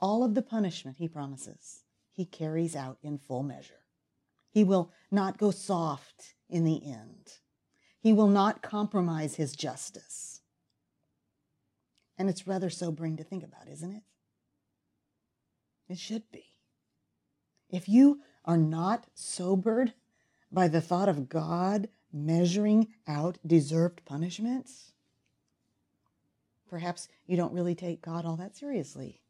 All 0.00 0.24
of 0.24 0.34
the 0.34 0.42
punishment 0.42 0.96
he 0.98 1.08
promises, 1.08 1.84
he 2.12 2.24
carries 2.24 2.74
out 2.74 2.98
in 3.02 3.18
full 3.18 3.42
measure. 3.42 3.84
He 4.50 4.64
will 4.64 4.92
not 5.10 5.38
go 5.38 5.50
soft 5.50 6.34
in 6.48 6.64
the 6.64 6.84
end. 6.84 7.38
He 8.00 8.12
will 8.12 8.28
not 8.28 8.62
compromise 8.62 9.36
his 9.36 9.54
justice. 9.54 10.40
And 12.18 12.28
it's 12.28 12.46
rather 12.46 12.68
sobering 12.68 13.16
to 13.16 13.24
think 13.24 13.42
about, 13.42 13.68
isn't 13.68 13.92
it? 13.92 14.02
It 15.88 15.98
should 15.98 16.30
be. 16.30 16.44
If 17.70 17.88
you 17.88 18.20
are 18.44 18.56
not 18.56 19.06
sobered 19.14 19.94
by 20.50 20.68
the 20.68 20.80
thought 20.80 21.08
of 21.08 21.28
God 21.28 21.88
measuring 22.12 22.88
out 23.06 23.38
deserved 23.46 24.04
punishments, 24.04 24.92
perhaps 26.68 27.08
you 27.26 27.36
don't 27.36 27.52
really 27.52 27.74
take 27.74 28.02
God 28.02 28.24
all 28.24 28.36
that 28.36 28.56
seriously. 28.56 29.20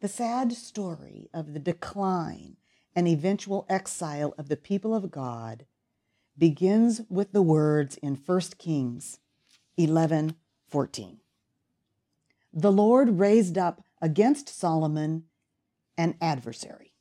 The 0.00 0.08
sad 0.08 0.52
story 0.52 1.28
of 1.32 1.52
the 1.52 1.58
decline 1.58 2.56
and 2.94 3.08
eventual 3.08 3.66
exile 3.68 4.34
of 4.38 4.48
the 4.48 4.56
people 4.56 4.94
of 4.94 5.10
God 5.10 5.66
begins 6.36 7.00
with 7.08 7.32
the 7.32 7.42
words 7.42 7.96
in 7.96 8.14
1 8.14 8.40
Kings 8.58 9.18
11 9.76 10.36
14. 10.68 11.20
The 12.52 12.72
Lord 12.72 13.18
raised 13.18 13.58
up 13.58 13.82
against 14.00 14.48
Solomon 14.48 15.24
an 15.96 16.16
adversary. 16.20 16.92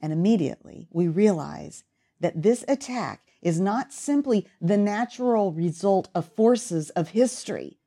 And 0.00 0.12
immediately 0.12 0.88
we 0.90 1.08
realize 1.08 1.84
that 2.20 2.42
this 2.42 2.64
attack 2.68 3.20
is 3.42 3.60
not 3.60 3.92
simply 3.92 4.46
the 4.60 4.76
natural 4.76 5.52
result 5.52 6.08
of 6.14 6.32
forces 6.32 6.90
of 6.90 7.10
history, 7.10 7.78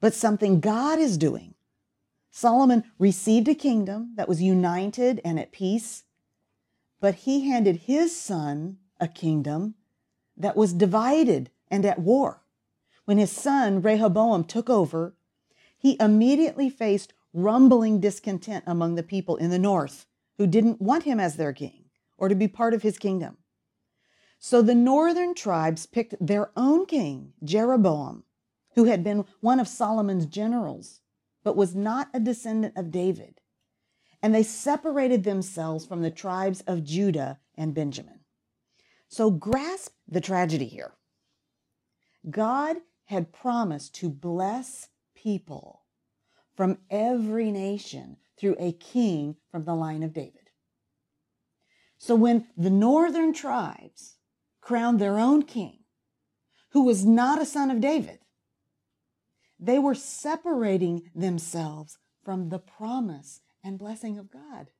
but 0.00 0.14
something 0.14 0.60
God 0.60 0.98
is 0.98 1.18
doing. 1.18 1.54
Solomon 2.30 2.84
received 2.98 3.48
a 3.48 3.54
kingdom 3.54 4.12
that 4.16 4.28
was 4.28 4.42
united 4.42 5.20
and 5.24 5.38
at 5.38 5.52
peace, 5.52 6.04
but 7.00 7.14
he 7.14 7.48
handed 7.48 7.76
his 7.76 8.16
son 8.16 8.78
a 9.00 9.06
kingdom 9.06 9.74
that 10.36 10.56
was 10.56 10.72
divided 10.72 11.50
and 11.70 11.84
at 11.84 11.98
war. 11.98 12.42
When 13.04 13.18
his 13.18 13.30
son 13.30 13.82
Rehoboam 13.82 14.44
took 14.44 14.70
over, 14.70 15.14
he 15.76 15.96
immediately 16.00 16.70
faced 16.70 17.12
rumbling 17.32 18.00
discontent 18.00 18.64
among 18.66 18.94
the 18.94 19.02
people 19.02 19.36
in 19.36 19.50
the 19.50 19.58
north 19.58 20.06
who 20.38 20.46
didn't 20.46 20.80
want 20.80 21.02
him 21.02 21.20
as 21.20 21.36
their 21.36 21.52
king 21.52 21.84
or 22.16 22.28
to 22.28 22.34
be 22.34 22.48
part 22.48 22.72
of 22.72 22.82
his 22.82 22.98
kingdom. 22.98 23.36
So 24.38 24.60
the 24.60 24.74
northern 24.74 25.34
tribes 25.34 25.86
picked 25.86 26.14
their 26.20 26.50
own 26.56 26.86
king, 26.86 27.32
Jeroboam, 27.42 28.24
who 28.74 28.84
had 28.84 29.02
been 29.02 29.24
one 29.40 29.60
of 29.60 29.68
Solomon's 29.68 30.26
generals, 30.26 31.00
but 31.42 31.56
was 31.56 31.74
not 31.74 32.08
a 32.12 32.20
descendant 32.20 32.76
of 32.76 32.90
David. 32.90 33.40
And 34.22 34.34
they 34.34 34.42
separated 34.42 35.24
themselves 35.24 35.86
from 35.86 36.02
the 36.02 36.10
tribes 36.10 36.62
of 36.66 36.84
Judah 36.84 37.38
and 37.56 37.74
Benjamin. 37.74 38.20
So 39.08 39.30
grasp 39.30 39.92
the 40.08 40.20
tragedy 40.20 40.66
here. 40.66 40.94
God 42.28 42.78
had 43.06 43.32
promised 43.32 43.94
to 43.96 44.08
bless 44.08 44.88
people 45.14 45.82
from 46.56 46.78
every 46.90 47.50
nation 47.50 48.16
through 48.38 48.56
a 48.58 48.72
king 48.72 49.36
from 49.50 49.64
the 49.64 49.74
line 49.74 50.02
of 50.02 50.12
David. 50.12 50.50
So 51.98 52.14
when 52.14 52.46
the 52.56 52.70
northern 52.70 53.32
tribes 53.32 54.13
crowned 54.64 54.98
their 54.98 55.18
own 55.18 55.42
king, 55.42 55.78
who 56.70 56.82
was 56.84 57.04
not 57.04 57.40
a 57.40 57.44
son 57.44 57.70
of 57.70 57.82
David, 57.82 58.18
they 59.60 59.78
were 59.78 59.94
separating 59.94 61.10
themselves 61.14 61.98
from 62.24 62.48
the 62.48 62.58
promise 62.58 63.42
and 63.62 63.78
blessing 63.78 64.18
of 64.18 64.30
God. 64.30 64.70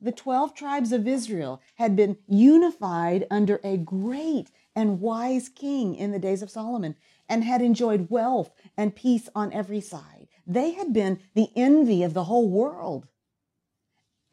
The 0.00 0.12
12 0.12 0.54
tribes 0.54 0.90
of 0.90 1.06
Israel 1.06 1.62
had 1.76 1.94
been 1.94 2.18
unified 2.26 3.26
under 3.30 3.60
a 3.62 3.76
great 3.76 4.50
and 4.74 5.00
wise 5.00 5.48
king 5.48 5.94
in 5.94 6.10
the 6.10 6.18
days 6.18 6.42
of 6.42 6.50
Solomon 6.50 6.96
and 7.28 7.44
had 7.44 7.62
enjoyed 7.62 8.10
wealth 8.10 8.50
and 8.76 8.96
peace 8.96 9.28
on 9.36 9.52
every 9.52 9.80
side. 9.80 10.26
They 10.44 10.72
had 10.72 10.92
been 10.92 11.20
the 11.34 11.50
envy 11.54 12.02
of 12.02 12.14
the 12.14 12.24
whole 12.24 12.48
world. 12.48 13.06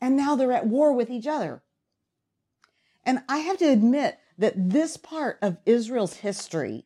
And 0.02 0.18
now 0.18 0.36
they're 0.36 0.52
at 0.52 0.66
war 0.66 0.92
with 0.92 1.12
each 1.12 1.28
other. 1.28 1.62
And 3.04 3.20
I 3.28 3.40
have 3.40 3.58
to 3.60 3.66
admit 3.66 4.20
that 4.38 4.70
this 4.70 4.98
part 4.98 5.38
of 5.42 5.58
Israel's 5.66 6.16
history 6.16 6.86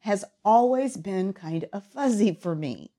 has 0.00 0.24
always 0.44 0.96
been 0.96 1.32
kind 1.32 1.66
of 1.72 1.84
fuzzy 1.84 2.34
for 2.34 2.54
me. 2.54 2.92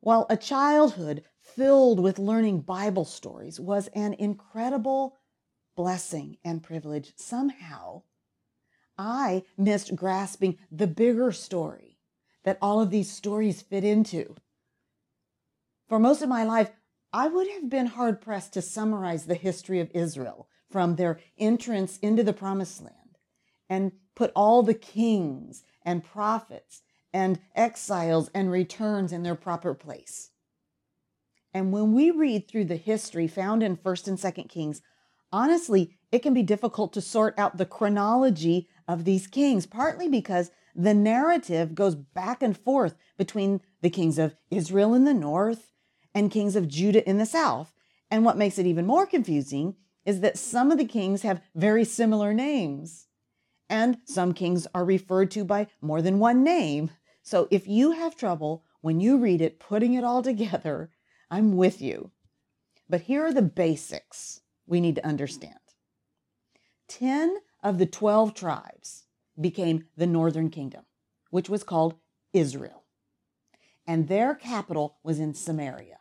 While 0.00 0.26
a 0.28 0.36
childhood 0.36 1.24
filled 1.40 2.00
with 2.00 2.18
learning 2.18 2.60
Bible 2.60 3.04
stories 3.04 3.58
was 3.58 3.88
an 3.88 4.14
incredible 4.14 5.16
blessing 5.74 6.36
and 6.44 6.62
privilege, 6.62 7.12
somehow 7.16 8.02
I 8.98 9.44
missed 9.56 9.96
grasping 9.96 10.58
the 10.70 10.86
bigger 10.86 11.32
story 11.32 11.98
that 12.44 12.58
all 12.62 12.80
of 12.80 12.90
these 12.90 13.10
stories 13.10 13.62
fit 13.62 13.84
into. 13.84 14.36
For 15.88 15.98
most 15.98 16.22
of 16.22 16.28
my 16.28 16.44
life, 16.44 16.70
I 17.12 17.28
would 17.28 17.48
have 17.48 17.68
been 17.68 17.86
hard 17.86 18.20
pressed 18.20 18.52
to 18.54 18.62
summarize 18.62 19.26
the 19.26 19.34
history 19.34 19.80
of 19.80 19.90
Israel 19.94 20.48
from 20.70 20.96
their 20.96 21.20
entrance 21.38 21.98
into 21.98 22.22
the 22.22 22.32
promised 22.32 22.82
land 22.82 23.18
and 23.68 23.92
put 24.14 24.32
all 24.34 24.62
the 24.62 24.74
kings 24.74 25.64
and 25.84 26.04
prophets 26.04 26.82
and 27.12 27.38
exiles 27.54 28.30
and 28.34 28.50
returns 28.50 29.12
in 29.12 29.22
their 29.22 29.34
proper 29.34 29.74
place. 29.74 30.30
And 31.54 31.72
when 31.72 31.94
we 31.94 32.10
read 32.10 32.48
through 32.48 32.66
the 32.66 32.76
history 32.76 33.26
found 33.26 33.62
in 33.62 33.76
1st 33.76 34.08
and 34.08 34.18
2nd 34.18 34.48
Kings, 34.50 34.82
honestly, 35.32 35.96
it 36.12 36.18
can 36.18 36.34
be 36.34 36.42
difficult 36.42 36.92
to 36.92 37.00
sort 37.00 37.38
out 37.38 37.56
the 37.56 37.64
chronology 37.64 38.68
of 38.86 39.04
these 39.04 39.26
kings, 39.26 39.66
partly 39.66 40.08
because 40.08 40.50
the 40.74 40.92
narrative 40.92 41.74
goes 41.74 41.94
back 41.94 42.42
and 42.42 42.58
forth 42.58 42.94
between 43.16 43.62
the 43.80 43.88
kings 43.88 44.18
of 44.18 44.36
Israel 44.50 44.92
in 44.92 45.04
the 45.04 45.14
north 45.14 45.72
and 46.14 46.30
kings 46.30 46.56
of 46.56 46.68
Judah 46.68 47.08
in 47.08 47.16
the 47.16 47.26
south. 47.26 47.72
And 48.10 48.24
what 48.24 48.36
makes 48.36 48.58
it 48.58 48.66
even 48.66 48.86
more 48.86 49.06
confusing 49.06 49.76
is 50.06 50.20
that 50.20 50.38
some 50.38 50.70
of 50.70 50.78
the 50.78 50.84
kings 50.86 51.22
have 51.22 51.42
very 51.54 51.84
similar 51.84 52.32
names, 52.32 53.08
and 53.68 53.98
some 54.04 54.32
kings 54.32 54.66
are 54.72 54.84
referred 54.84 55.30
to 55.32 55.44
by 55.44 55.66
more 55.82 56.00
than 56.00 56.20
one 56.20 56.44
name. 56.44 56.90
So 57.22 57.48
if 57.50 57.66
you 57.66 57.90
have 57.90 58.16
trouble 58.16 58.64
when 58.80 59.00
you 59.00 59.18
read 59.18 59.40
it, 59.40 59.58
putting 59.58 59.94
it 59.94 60.04
all 60.04 60.22
together, 60.22 60.90
I'm 61.28 61.56
with 61.56 61.82
you. 61.82 62.12
But 62.88 63.02
here 63.02 63.26
are 63.26 63.32
the 63.32 63.42
basics 63.42 64.42
we 64.64 64.80
need 64.80 64.94
to 64.94 65.06
understand 65.06 65.58
10 66.88 67.38
of 67.64 67.78
the 67.78 67.86
12 67.86 68.32
tribes 68.32 69.04
became 69.40 69.86
the 69.96 70.06
northern 70.06 70.50
kingdom, 70.50 70.84
which 71.30 71.48
was 71.48 71.64
called 71.64 71.96
Israel. 72.32 72.84
And 73.88 74.06
their 74.06 74.36
capital 74.36 74.98
was 75.02 75.18
in 75.18 75.34
Samaria. 75.34 75.98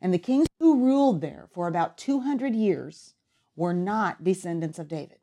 And 0.00 0.14
the 0.14 0.18
kings 0.18 0.46
who 0.58 0.84
ruled 0.84 1.20
there 1.20 1.48
for 1.52 1.68
about 1.68 1.98
200 1.98 2.54
years 2.54 3.14
were 3.54 3.74
not 3.74 4.24
descendants 4.24 4.78
of 4.78 4.88
David. 4.88 5.18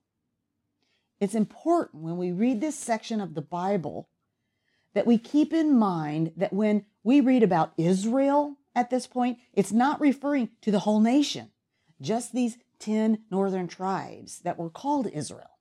It's 1.20 1.36
important 1.36 2.04
when 2.04 2.18
we 2.18 2.32
read 2.32 2.62
this 2.62 2.78
section 2.78 3.20
of 3.20 3.34
the 3.34 3.42
Bible 3.42 4.10
that 4.94 5.08
we 5.08 5.18
keep 5.18 5.54
in 5.54 5.78
mind 5.78 6.34
that 6.38 6.54
when 6.54 6.86
we 7.04 7.22
read 7.22 7.44
about 7.44 7.74
Israel 7.78 8.58
at 8.76 8.90
this 8.90 9.08
point, 9.08 9.40
it's 9.54 9.72
not 9.72 10.00
referring 10.00 10.50
to 10.62 10.72
the 10.72 10.80
whole 10.80 11.00
nation, 11.00 11.52
just 12.00 12.34
these 12.34 12.58
10 12.80 13.20
northern 13.32 13.68
tribes 13.68 14.40
that 14.40 14.58
were 14.58 14.70
called 14.70 15.08
Israel. 15.08 15.58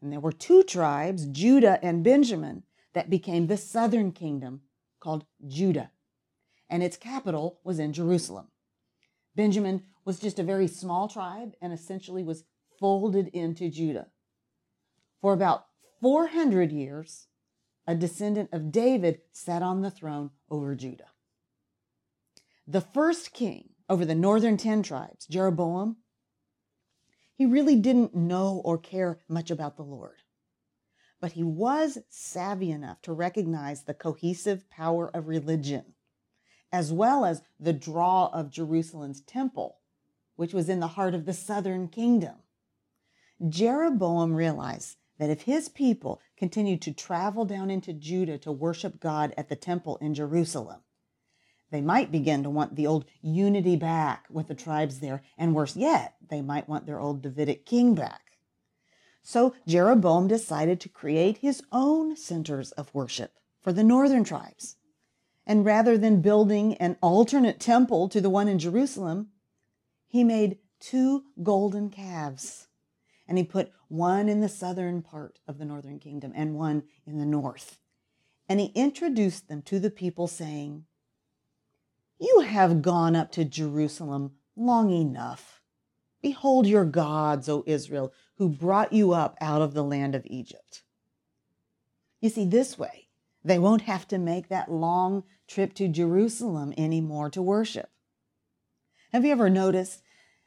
And 0.00 0.12
there 0.12 0.20
were 0.20 0.32
two 0.32 0.62
tribes, 0.62 1.26
Judah 1.26 1.78
and 1.82 2.04
Benjamin, 2.04 2.62
that 2.94 3.10
became 3.10 3.46
the 3.46 3.56
southern 3.56 4.12
kingdom 4.12 4.62
called 5.00 5.24
Judah. 5.46 5.90
And 6.68 6.82
its 6.82 6.96
capital 6.96 7.60
was 7.64 7.78
in 7.78 7.92
Jerusalem. 7.92 8.48
Benjamin 9.36 9.82
was 10.04 10.18
just 10.18 10.38
a 10.38 10.44
very 10.44 10.66
small 10.66 11.08
tribe 11.08 11.54
and 11.60 11.72
essentially 11.72 12.22
was 12.22 12.44
folded 12.78 13.28
into 13.28 13.70
Judah. 13.70 14.08
For 15.20 15.32
about 15.32 15.66
400 16.00 16.72
years, 16.72 17.26
a 17.86 17.94
descendant 17.94 18.50
of 18.52 18.72
David 18.72 19.20
sat 19.32 19.62
on 19.62 19.82
the 19.82 19.90
throne 19.90 20.30
over 20.50 20.74
Judah. 20.74 21.10
The 22.66 22.80
first 22.80 23.32
king 23.32 23.70
over 23.88 24.04
the 24.04 24.14
northern 24.14 24.56
10 24.56 24.82
tribes, 24.82 25.26
Jeroboam, 25.26 25.96
he 27.36 27.46
really 27.46 27.76
didn't 27.76 28.14
know 28.14 28.62
or 28.64 28.78
care 28.78 29.20
much 29.28 29.50
about 29.50 29.76
the 29.76 29.82
Lord. 29.82 30.16
But 31.20 31.32
he 31.32 31.42
was 31.42 31.98
savvy 32.08 32.70
enough 32.70 33.02
to 33.02 33.12
recognize 33.12 33.82
the 33.82 33.94
cohesive 33.94 34.68
power 34.70 35.08
of 35.14 35.26
religion, 35.26 35.93
as 36.74 36.92
well 36.92 37.24
as 37.24 37.40
the 37.60 37.72
draw 37.72 38.28
of 38.32 38.50
Jerusalem's 38.50 39.20
temple, 39.20 39.78
which 40.34 40.52
was 40.52 40.68
in 40.68 40.80
the 40.80 40.88
heart 40.88 41.14
of 41.14 41.24
the 41.24 41.32
southern 41.32 41.86
kingdom. 41.86 42.34
Jeroboam 43.48 44.34
realized 44.34 44.96
that 45.18 45.30
if 45.30 45.42
his 45.42 45.68
people 45.68 46.20
continued 46.36 46.82
to 46.82 46.92
travel 46.92 47.44
down 47.44 47.70
into 47.70 47.92
Judah 47.92 48.38
to 48.38 48.50
worship 48.50 48.98
God 48.98 49.32
at 49.36 49.48
the 49.48 49.54
temple 49.54 49.98
in 49.98 50.14
Jerusalem, 50.14 50.80
they 51.70 51.80
might 51.80 52.10
begin 52.10 52.42
to 52.42 52.50
want 52.50 52.74
the 52.74 52.88
old 52.88 53.04
unity 53.22 53.76
back 53.76 54.26
with 54.28 54.48
the 54.48 54.54
tribes 54.56 54.98
there, 54.98 55.22
and 55.38 55.54
worse 55.54 55.76
yet, 55.76 56.16
they 56.28 56.42
might 56.42 56.68
want 56.68 56.86
their 56.86 56.98
old 56.98 57.22
Davidic 57.22 57.64
king 57.66 57.94
back. 57.94 58.32
So 59.22 59.54
Jeroboam 59.64 60.26
decided 60.26 60.80
to 60.80 60.88
create 60.88 61.38
his 61.38 61.62
own 61.70 62.16
centers 62.16 62.72
of 62.72 62.92
worship 62.92 63.38
for 63.62 63.72
the 63.72 63.84
northern 63.84 64.24
tribes. 64.24 64.74
And 65.46 65.64
rather 65.64 65.98
than 65.98 66.22
building 66.22 66.74
an 66.76 66.96
alternate 67.02 67.60
temple 67.60 68.08
to 68.08 68.20
the 68.20 68.30
one 68.30 68.48
in 68.48 68.58
Jerusalem, 68.58 69.28
he 70.06 70.24
made 70.24 70.58
two 70.80 71.24
golden 71.42 71.90
calves 71.90 72.68
and 73.26 73.38
he 73.38 73.44
put 73.44 73.72
one 73.88 74.28
in 74.28 74.40
the 74.40 74.48
southern 74.48 75.02
part 75.02 75.38
of 75.46 75.58
the 75.58 75.64
northern 75.64 75.98
kingdom 75.98 76.32
and 76.34 76.54
one 76.54 76.84
in 77.06 77.18
the 77.18 77.26
north. 77.26 77.78
And 78.48 78.60
he 78.60 78.66
introduced 78.74 79.48
them 79.48 79.62
to 79.62 79.78
the 79.78 79.90
people, 79.90 80.26
saying, 80.26 80.84
You 82.20 82.40
have 82.40 82.82
gone 82.82 83.16
up 83.16 83.32
to 83.32 83.44
Jerusalem 83.44 84.32
long 84.56 84.90
enough. 84.90 85.62
Behold 86.20 86.66
your 86.66 86.84
gods, 86.84 87.48
O 87.48 87.64
Israel, 87.66 88.12
who 88.36 88.48
brought 88.48 88.92
you 88.92 89.12
up 89.12 89.36
out 89.40 89.62
of 89.62 89.72
the 89.72 89.84
land 89.84 90.14
of 90.14 90.26
Egypt. 90.26 90.82
You 92.20 92.28
see, 92.28 92.44
this 92.44 92.78
way, 92.78 93.03
they 93.44 93.58
won't 93.58 93.82
have 93.82 94.08
to 94.08 94.18
make 94.18 94.48
that 94.48 94.70
long 94.70 95.24
trip 95.46 95.74
to 95.74 95.88
Jerusalem 95.88 96.72
anymore 96.78 97.30
to 97.30 97.42
worship. 97.42 97.90
Have 99.12 99.24
you 99.24 99.32
ever 99.32 99.50
noticed 99.50 100.02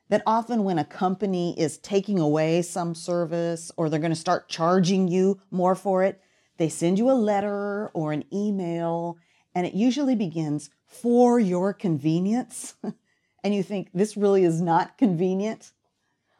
that 0.09 0.23
often 0.25 0.63
when 0.63 0.79
a 0.79 0.85
company 0.85 1.57
is 1.59 1.77
taking 1.77 2.19
away 2.19 2.61
some 2.61 2.95
service 2.95 3.71
or 3.77 3.89
they're 3.89 3.99
going 3.99 4.11
to 4.11 4.15
start 4.15 4.49
charging 4.49 5.07
you 5.07 5.39
more 5.51 5.75
for 5.75 6.03
it, 6.03 6.21
they 6.57 6.69
send 6.69 6.97
you 6.97 7.09
a 7.09 7.13
letter 7.13 7.89
or 7.93 8.11
an 8.11 8.23
email, 8.33 9.17
and 9.53 9.67
it 9.67 9.73
usually 9.73 10.15
begins 10.15 10.69
for 10.85 11.39
your 11.39 11.73
convenience. 11.73 12.75
and 13.43 13.53
you 13.53 13.61
think 13.61 13.89
this 13.93 14.17
really 14.17 14.43
is 14.43 14.61
not 14.61 14.97
convenient. 14.97 15.71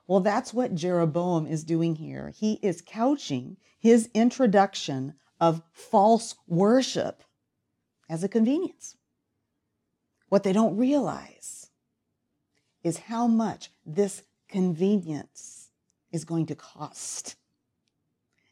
Well, 0.08 0.22
that's 0.22 0.54
what 0.54 0.74
Jeroboam 0.74 1.46
is 1.46 1.64
doing 1.64 1.96
here. 1.96 2.32
He 2.36 2.54
is 2.64 2.82
couching 2.82 3.58
his 3.78 4.10
introduction 4.14 5.14
of 5.40 5.62
false 5.72 6.36
worship 6.48 7.24
as 8.10 8.24
a 8.24 8.30
convenience. 8.30 8.98
What 10.30 10.44
they 10.44 10.54
don't 10.54 10.78
realize 10.78 11.70
is 12.84 12.98
how 12.98 13.28
much 13.28 13.70
this 13.86 14.24
convenience 14.48 15.70
is 16.12 16.26
going 16.26 16.46
to 16.48 16.56
cost. 16.56 17.36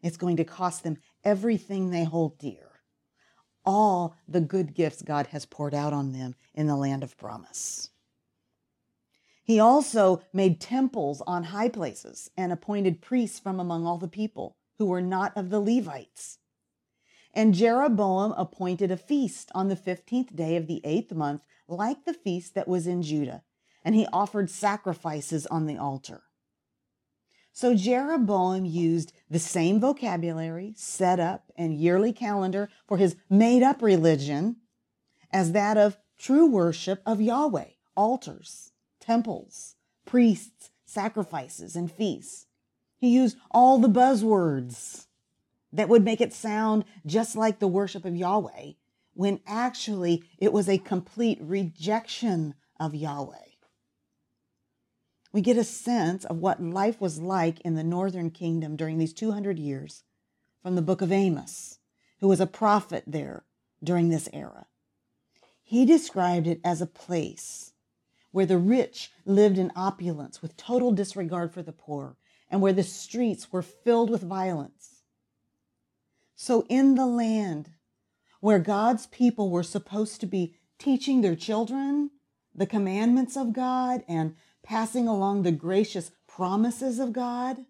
It's 0.01 0.18
going 0.18 0.38
to 0.38 0.44
cost 0.44 0.84
them 0.84 0.98
everything 1.24 1.89
they 1.89 2.04
hold 2.04 2.38
dear, 2.38 2.82
all 3.65 4.15
the 4.27 4.42
good 4.42 4.74
gifts 4.74 5.01
God 5.01 5.27
has 5.27 5.46
poured 5.46 5.74
out 5.74 5.94
on 5.94 6.12
them 6.12 6.36
in 6.54 6.68
the 6.68 6.75
land 6.75 7.04
of 7.04 7.18
promise. 7.18 7.89
He 9.44 9.60
also 9.60 10.22
made 10.34 10.60
temples 10.60 11.22
on 11.25 11.46
high 11.46 11.70
places 11.70 12.30
and 12.36 12.51
appointed 12.51 13.01
priests 13.01 13.39
from 13.39 13.60
among 13.60 13.86
all 13.86 13.98
the 13.98 14.08
people 14.08 14.58
who 14.77 14.86
were 14.86 15.01
not 15.01 15.36
of 15.38 15.50
the 15.50 15.60
Levites. 15.60 16.39
And 17.36 17.54
Jeroboam 17.54 18.34
appointed 18.38 18.92
a 18.92 18.98
feast 18.98 19.51
on 19.54 19.68
the 19.68 19.75
15th 19.75 20.34
day 20.34 20.56
of 20.56 20.68
the 20.68 20.80
eighth 20.86 21.12
month, 21.12 21.42
like 21.68 22.06
the 22.06 22.13
feast 22.13 22.56
that 22.56 22.68
was 22.68 22.88
in 22.88 23.01
Judah, 23.01 23.44
and 23.84 23.94
he 23.94 24.08
offered 24.13 24.50
sacrifices 24.50 25.46
on 25.48 25.65
the 25.65 25.77
altar. 25.77 26.24
So 27.51 27.75
Jeroboam 27.75 28.65
used 28.65 29.12
the 29.30 29.39
same 29.39 29.82
vocabulary, 29.82 30.74
setup, 30.77 31.51
and 31.58 31.77
yearly 31.77 32.13
calendar 32.13 32.70
for 32.88 32.98
his 32.98 33.18
made 33.30 33.63
up 33.63 33.82
religion 33.82 34.58
as 35.32 35.51
that 35.51 35.77
of 35.77 35.98
true 36.18 36.46
worship 36.46 37.01
of 37.06 37.22
Yahweh, 37.22 37.72
altars, 37.98 38.72
temples, 39.01 39.75
priests, 40.06 40.72
sacrifices, 40.86 41.75
and 41.75 41.92
feasts. 41.92 42.46
He 42.98 43.10
used 43.10 43.38
all 43.51 43.77
the 43.77 43.89
buzzwords 43.89 45.04
that 45.75 45.89
would 45.89 46.03
make 46.03 46.22
it 46.22 46.34
sound 46.34 46.86
just 47.05 47.36
like 47.36 47.60
the 47.60 47.67
worship 47.67 48.05
of 48.05 48.15
Yahweh, 48.15 48.72
when 49.13 49.39
actually 49.48 50.24
it 50.38 50.51
was 50.51 50.67
a 50.67 50.77
complete 50.77 51.38
rejection 51.41 52.55
of 52.79 52.94
Yahweh 52.96 53.46
we 55.36 55.41
get 55.41 55.58
a 55.58 55.65
sense 55.65 56.24
of 56.24 56.38
what 56.38 56.63
life 56.63 57.01
was 57.01 57.20
like 57.20 57.59
in 57.59 57.75
the 57.75 57.83
northern 57.83 58.31
kingdom 58.31 58.77
during 58.77 58.98
these 58.98 59.11
200 59.11 59.59
years 59.59 60.03
from 60.64 60.75
the 60.75 60.81
book 60.81 61.01
of 61.01 61.11
Amos, 61.11 61.79
who 62.22 62.29
was 62.29 62.40
a 62.40 62.48
prophet 62.48 63.03
there 63.05 63.44
during 63.83 64.07
this 64.07 64.29
era. 64.31 64.66
He 65.61 65.85
described 65.85 66.48
it 66.48 66.61
as 66.64 66.79
a 66.79 66.88
place 66.88 67.74
where 68.31 68.46
the 68.46 68.57
rich 68.57 69.11
lived 69.25 69.57
in 69.57 69.74
opulence 69.75 70.42
with 70.42 70.55
total 70.55 70.94
disregard 70.94 71.53
for 71.53 71.61
the 71.61 71.74
poor, 71.74 72.16
and 72.50 72.61
where 72.61 72.72
the 72.72 72.81
streets 72.81 73.51
were 73.51 73.61
filled 73.61 74.09
with 74.09 74.22
violence. 74.22 74.95
So, 76.35 76.65
in 76.69 76.95
the 76.95 77.05
land 77.05 77.69
where 78.41 78.59
God's 78.59 79.07
people 79.07 79.50
were 79.50 79.63
supposed 79.63 80.19
to 80.21 80.27
be 80.27 80.55
teaching 80.77 81.21
their 81.21 81.35
children 81.35 82.11
the 82.53 82.65
commandments 82.65 83.35
of 83.35 83.53
God 83.53 84.03
and 84.07 84.35
passing 84.63 85.07
along 85.07 85.43
the 85.43 85.51
gracious 85.51 86.11
promises 86.27 87.00
of 87.00 87.13
God. 87.13 87.65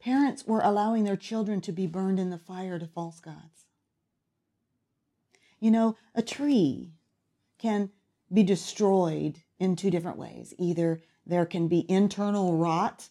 Parents 0.00 0.46
were 0.46 0.60
allowing 0.60 1.04
their 1.04 1.16
children 1.16 1.60
to 1.62 1.72
be 1.72 1.86
burned 1.86 2.18
in 2.18 2.30
the 2.30 2.38
fire 2.38 2.78
to 2.78 2.86
false 2.86 3.20
gods. 3.20 3.66
You 5.60 5.70
know, 5.70 5.96
a 6.14 6.22
tree 6.22 6.92
can 7.58 7.90
be 8.32 8.42
destroyed 8.42 9.38
in 9.58 9.76
two 9.76 9.90
different 9.90 10.18
ways. 10.18 10.54
Either 10.58 11.02
there 11.24 11.46
can 11.46 11.68
be 11.68 11.88
internal 11.88 12.56
rot 12.56 13.08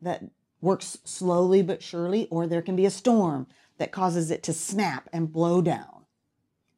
that 0.00 0.22
works 0.60 0.98
slowly 1.04 1.62
but 1.62 1.82
surely, 1.82 2.26
or 2.30 2.46
there 2.46 2.62
can 2.62 2.76
be 2.76 2.86
a 2.86 2.90
storm 2.90 3.46
that 3.78 3.92
causes 3.92 4.30
it 4.30 4.42
to 4.44 4.52
snap 4.52 5.08
and 5.12 5.32
blow 5.32 5.62
down. 5.62 6.04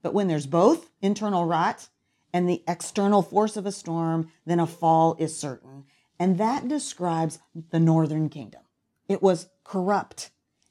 But 0.03 0.15
when 0.15 0.29
there's 0.29 0.47
both 0.47 0.91
internal 1.03 1.47
rot 1.47 1.89
and 2.33 2.49
the 2.49 2.63
external 2.69 3.23
force 3.23 3.57
of 3.57 3.67
a 3.67 3.73
storm, 3.73 4.31
then 4.47 4.61
a 4.61 4.67
fall 4.67 5.17
is 5.19 5.37
certain. 5.37 5.85
And 6.19 6.39
that 6.39 6.69
describes 6.69 7.39
the 7.71 7.81
northern 7.81 8.29
kingdom. 8.29 8.63
It 9.09 9.23
was 9.23 9.49
corrupt 9.65 10.31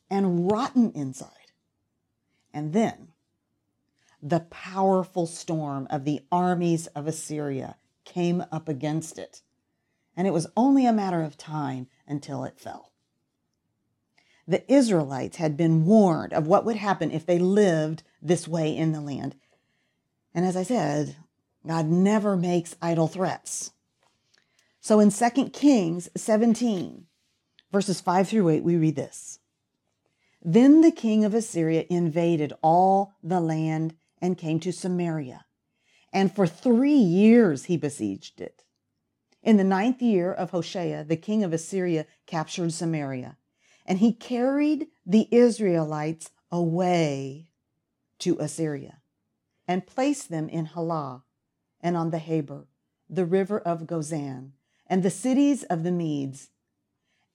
and 0.10 0.52
rotten 0.52 0.92
inside. 0.92 1.32
And 2.54 2.74
then 2.74 3.10
the 4.22 4.42
powerful 4.42 5.26
storm 5.26 5.88
of 5.90 6.06
the 6.06 6.22
armies 6.32 6.88
of 6.88 7.08
Assyria 7.08 7.78
came 8.06 8.44
up 8.52 8.68
against 8.68 9.18
it. 9.18 9.42
And 10.16 10.28
it 10.28 10.34
was 10.34 10.48
only 10.58 10.86
a 10.86 10.94
matter 10.94 11.22
of 11.22 11.38
time 11.38 11.88
until 12.08 12.44
it 12.44 12.60
fell. 12.60 12.89
The 14.50 14.64
Israelites 14.74 15.38
had 15.38 15.56
been 15.56 15.86
warned 15.86 16.34
of 16.34 16.48
what 16.48 16.66
would 16.66 16.78
happen 16.78 17.12
if 17.12 17.24
they 17.24 17.38
lived 17.38 18.02
this 18.20 18.48
way 18.48 18.76
in 18.76 18.94
the 18.94 19.00
land. 19.00 19.36
And 20.34 20.44
as 20.44 20.58
I 20.58 20.64
said, 20.64 21.18
God 21.68 21.86
never 21.86 22.36
makes 22.36 22.76
idle 22.82 23.08
threats. 23.08 23.74
So 24.82 25.00
in 25.00 25.12
2 25.12 25.52
Kings 25.52 26.10
17, 26.18 27.06
verses 27.72 28.02
5 28.02 28.28
through 28.28 28.50
8, 28.50 28.64
we 28.64 28.76
read 28.76 28.96
this 28.96 29.38
Then 30.42 30.82
the 30.82 30.92
king 30.92 31.24
of 31.24 31.36
Assyria 31.36 31.86
invaded 31.88 32.52
all 32.64 33.14
the 33.22 33.40
land 33.40 33.94
and 34.20 34.36
came 34.36 34.60
to 34.62 34.74
Samaria. 34.74 35.46
And 36.12 36.36
for 36.36 36.48
three 36.48 36.98
years 36.98 37.66
he 37.66 37.78
besieged 37.78 38.42
it. 38.42 38.64
In 39.44 39.58
the 39.58 39.64
ninth 39.64 40.02
year 40.02 40.34
of 40.34 40.50
Hoshea, 40.50 41.04
the 41.04 41.16
king 41.16 41.44
of 41.44 41.54
Assyria 41.54 42.08
captured 42.26 42.74
Samaria, 42.74 43.38
and 43.90 43.98
he 43.98 44.14
carried 44.14 44.88
the 45.04 45.28
Israelites 45.32 46.30
away 46.52 47.48
to 48.20 48.38
Assyria 48.40 49.00
and 49.68 49.88
placed 49.88 50.30
them 50.30 50.48
in 50.48 50.66
Halah 50.66 51.24
and 51.82 51.98
on 51.98 52.12
the 52.12 52.20
Habor, 52.20 52.68
the 53.10 53.26
river 53.26 53.60
of 53.60 53.88
Gozan, 53.88 54.52
and 54.86 55.02
the 55.02 55.10
cities 55.10 55.64
of 55.64 55.84
the 55.84 55.92
Medes. 55.92 56.50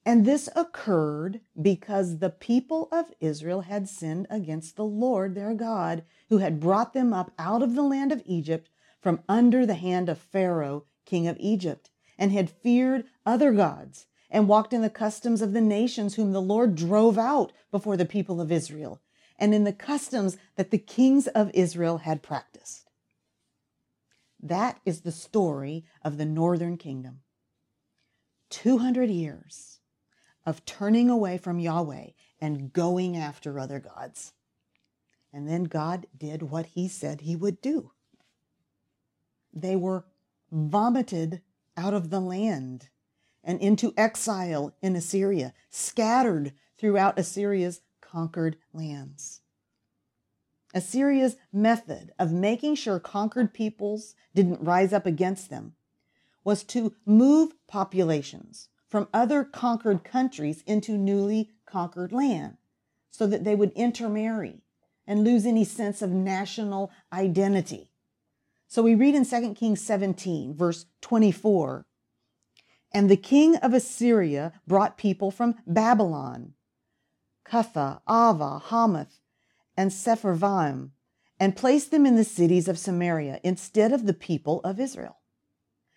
And 0.07 0.25
this 0.25 0.49
occurred 0.55 1.41
because 1.61 2.19
the 2.19 2.31
people 2.31 2.89
of 2.93 3.13
Israel 3.21 3.63
had 3.63 3.89
sinned 3.89 4.29
against 4.31 4.77
the 4.77 4.85
Lord 4.85 5.35
their 5.35 5.55
God, 5.55 6.05
who 6.29 6.39
had 6.39 6.61
brought 6.61 6.93
them 6.93 7.13
up 7.13 7.33
out 7.37 7.63
of 7.63 7.75
the 7.75 7.83
land 7.83 8.13
of 8.13 8.23
Egypt 8.27 8.71
from 9.01 9.23
under 9.29 9.67
the 9.67 9.75
hand 9.75 10.09
of 10.09 10.19
Pharaoh, 10.19 10.85
king 11.05 11.27
of 11.27 11.37
Egypt, 11.41 11.91
and 12.17 12.31
had 12.31 12.49
feared 12.49 13.07
other 13.27 13.53
gods, 13.53 14.07
and 14.35 14.49
walked 14.49 14.73
in 14.73 14.83
the 14.83 14.91
customs 14.91 15.41
of 15.41 15.53
the 15.53 15.61
nations 15.61 16.17
whom 16.17 16.33
the 16.33 16.43
Lord 16.43 16.75
drove 16.75 17.17
out 17.17 17.53
before 17.71 17.97
the 17.97 18.05
people 18.05 18.41
of 18.41 18.51
Israel, 18.51 19.01
and 19.39 19.55
in 19.55 19.63
the 19.63 19.73
customs 19.73 20.37
that 20.57 20.73
the 20.73 20.79
kings 20.79 21.29
of 21.29 21.53
Israel 21.55 21.99
had 21.99 22.21
practiced. 22.21 22.91
That 24.43 24.81
is 24.85 25.03
the 25.03 25.13
story 25.13 25.85
of 26.03 26.19
the 26.19 26.25
northern 26.25 26.77
kingdom. 26.77 27.21
200 28.51 29.09
years 29.09 29.79
of 30.45 30.65
turning 30.65 31.09
away 31.09 31.39
from 31.39 31.61
Yahweh 31.61 32.09
and 32.41 32.73
going 32.73 33.17
after 33.17 33.61
other 33.61 33.79
gods. 33.79 34.33
And 35.33 35.49
then 35.49 35.65
God 35.65 36.07
did 36.17 36.43
what 36.43 36.67
he 36.67 36.89
said 36.89 37.21
he 37.21 37.37
would 37.37 37.61
do. 37.61 37.93
They 39.53 39.77
were 39.77 40.07
vomited 40.51 41.41
out 41.77 41.95
of 41.95 42.11
the 42.11 42.21
land 42.21 42.89
and 43.45 43.61
into 43.61 43.95
exile 43.97 44.75
in 44.83 44.97
Assyria, 44.97 45.53
scattered 45.71 46.53
throughout 46.79 47.19
Assyria's 47.19 47.83
conquered 48.01 48.57
lands. 48.73 49.41
Assyria's 50.75 51.37
method 51.53 52.13
of 52.19 52.33
making 52.33 52.75
sure 52.75 52.99
conquered 52.99 53.55
peoples 53.55 54.17
didn't 54.35 54.65
rise 54.65 54.93
up 54.93 55.07
against 55.07 55.51
them 55.51 55.75
was 56.43 56.65
to 56.65 56.95
move 57.07 57.55
populations 57.67 58.69
from 58.89 59.09
other 59.15 59.45
conquered 59.45 60.05
countries 60.05 60.63
into 60.67 60.99
newly 60.99 61.51
conquered 61.65 62.13
land 62.13 62.57
so 63.11 63.27
that 63.27 63.45
they 63.45 63.55
would 63.55 63.73
intermarry 63.73 64.63
and 65.07 65.25
lose 65.25 65.47
any 65.47 65.65
sense 65.65 66.03
of 66.03 66.11
national 66.11 66.91
identity. 67.13 67.91
So 68.67 68.83
we 68.83 68.95
read 68.95 69.15
in 69.15 69.25
2 69.25 69.55
Kings 69.55 69.81
17, 69.81 70.55
verse 70.55 70.87
24 71.01 71.87
And 72.95 73.11
the 73.11 73.17
king 73.17 73.57
of 73.57 73.75
Assyria 73.75 74.53
brought 74.69 74.97
people 74.97 75.33
from 75.33 75.57
Babylon, 75.67 76.55
Cutha, 77.45 78.01
Ava, 78.09 78.61
Hamath, 78.61 79.19
and 79.77 79.91
Sepharvaim, 79.91 80.91
and 81.41 81.57
placed 81.57 81.91
them 81.91 82.07
in 82.07 82.15
the 82.15 82.25
cities 82.25 82.69
of 82.69 82.79
Samaria 82.79 83.41
instead 83.43 83.93
of 83.93 84.07
the 84.07 84.15
people 84.15 84.61
of 84.63 84.79
Israel. 84.79 85.19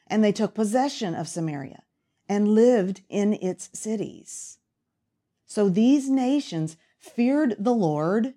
And 0.08 0.24
they 0.24 0.32
took 0.32 0.56
possession 0.56 1.14
of 1.14 1.28
Samaria 1.28 1.84
and 2.28 2.48
lived 2.48 3.02
in 3.10 3.34
its 3.34 3.70
cities. 3.74 4.58
So 5.46 5.70
these 5.70 6.10
nations 6.10 6.78
feared 6.98 7.56
the 7.60 7.74
Lord 7.74 8.34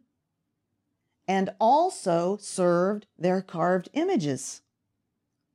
and 1.27 1.51
also 1.59 2.37
served 2.37 3.07
their 3.18 3.40
carved 3.40 3.88
images. 3.94 4.61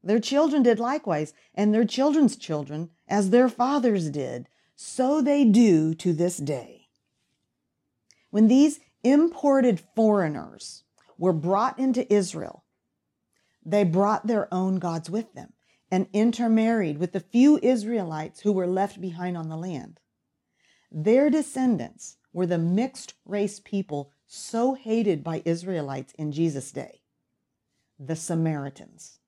Their 0.04 0.20
children 0.20 0.64
did 0.64 0.80
likewise, 0.80 1.34
and 1.54 1.74
their 1.74 1.86
children's 1.86 2.36
children, 2.36 2.92
as 3.08 3.30
their 3.30 3.50
fathers 3.50 4.10
did, 4.10 4.48
so 4.76 5.22
they 5.22 5.46
do 5.46 5.94
to 5.96 6.14
this 6.14 6.38
day. 6.38 6.88
When 8.30 8.48
these 8.48 8.80
imported 9.04 9.80
foreigners 9.96 10.84
were 11.18 11.34
brought 11.34 11.80
into 11.80 12.12
Israel, 12.14 12.64
they 13.66 13.84
brought 13.84 14.28
their 14.28 14.54
own 14.54 14.80
gods 14.80 15.10
with 15.10 15.34
them 15.34 15.54
and 15.92 16.08
intermarried 16.14 16.98
with 16.98 17.14
the 17.14 17.20
few 17.20 17.60
Israelites 17.62 18.42
who 18.42 18.52
were 18.52 18.68
left 18.68 19.00
behind 19.00 19.38
on 19.38 19.50
the 19.50 19.56
land. 19.58 20.00
Their 20.92 21.30
descendants 21.30 22.18
were 22.34 22.46
the 22.46 22.58
mixed 22.58 23.14
race 23.26 23.60
people 23.60 24.12
so 24.28 24.74
hated 24.74 25.24
by 25.24 25.42
Israelites 25.46 26.14
in 26.18 26.32
Jesus' 26.32 26.72
day 26.72 27.02
the 27.98 28.16
Samaritans. 28.16 29.20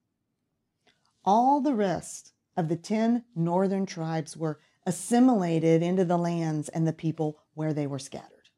All 1.24 1.60
the 1.60 1.74
rest 1.74 2.34
of 2.58 2.68
the 2.68 2.76
10 2.76 3.24
northern 3.36 3.86
tribes 3.86 4.36
were 4.36 4.58
assimilated 4.84 5.80
into 5.80 6.04
the 6.04 6.18
lands 6.18 6.68
and 6.68 6.86
the 6.86 6.92
people 6.92 7.38
where 7.54 7.72
they 7.72 7.86
were 7.86 8.00
scattered. 8.00 8.50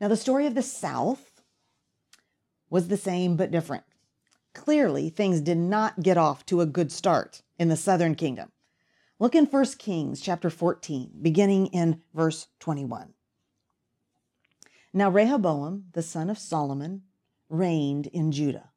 Now, 0.00 0.08
the 0.08 0.16
story 0.16 0.46
of 0.46 0.54
the 0.54 0.62
South 0.62 1.42
was 2.70 2.88
the 2.88 2.96
same 2.96 3.36
but 3.36 3.50
different. 3.50 3.84
Clearly, 4.54 5.10
things 5.10 5.42
did 5.42 5.58
not 5.58 6.02
get 6.02 6.16
off 6.16 6.46
to 6.46 6.62
a 6.62 6.66
good 6.66 6.90
start 6.90 7.42
in 7.58 7.68
the 7.68 7.76
southern 7.76 8.14
kingdom. 8.14 8.50
Look 9.18 9.34
in 9.34 9.44
1 9.44 9.64
Kings 9.78 10.20
chapter 10.22 10.48
14, 10.48 11.10
beginning 11.20 11.66
in 11.66 12.00
verse 12.14 12.46
21. 12.60 13.12
Now 14.94 15.10
Rehoboam, 15.10 15.84
the 15.92 16.02
son 16.02 16.30
of 16.30 16.38
Solomon, 16.38 17.02
reigned 17.50 18.06
in 18.06 18.32
Judah. 18.32 18.70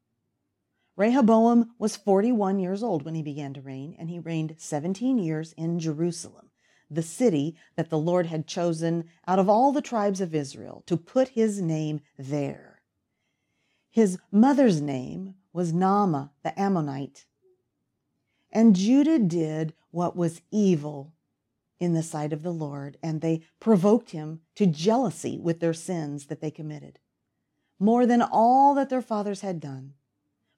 Rehoboam 0.98 1.70
was 1.78 1.96
41 1.96 2.58
years 2.58 2.82
old 2.82 3.04
when 3.04 3.14
he 3.14 3.22
began 3.22 3.54
to 3.54 3.60
reign, 3.60 3.94
and 4.00 4.10
he 4.10 4.18
reigned 4.18 4.56
17 4.58 5.16
years 5.16 5.52
in 5.52 5.78
Jerusalem, 5.78 6.50
the 6.90 7.04
city 7.04 7.54
that 7.76 7.88
the 7.88 7.96
Lord 7.96 8.26
had 8.26 8.48
chosen 8.48 9.04
out 9.24 9.38
of 9.38 9.48
all 9.48 9.70
the 9.70 9.80
tribes 9.80 10.20
of 10.20 10.34
Israel 10.34 10.82
to 10.86 10.96
put 10.96 11.28
his 11.28 11.62
name 11.62 12.00
there. 12.18 12.82
His 13.92 14.18
mother's 14.32 14.80
name 14.80 15.36
was 15.52 15.72
Naamah 15.72 16.30
the 16.42 16.58
Ammonite. 16.60 17.26
And 18.50 18.74
Judah 18.74 19.20
did 19.20 19.74
what 19.92 20.16
was 20.16 20.42
evil 20.50 21.12
in 21.78 21.94
the 21.94 22.02
sight 22.02 22.32
of 22.32 22.42
the 22.42 22.50
Lord, 22.52 22.96
and 23.04 23.20
they 23.20 23.42
provoked 23.60 24.10
him 24.10 24.40
to 24.56 24.66
jealousy 24.66 25.38
with 25.38 25.60
their 25.60 25.74
sins 25.74 26.26
that 26.26 26.40
they 26.40 26.50
committed, 26.50 26.98
more 27.78 28.04
than 28.04 28.20
all 28.20 28.74
that 28.74 28.88
their 28.88 29.00
fathers 29.00 29.42
had 29.42 29.60
done. 29.60 29.94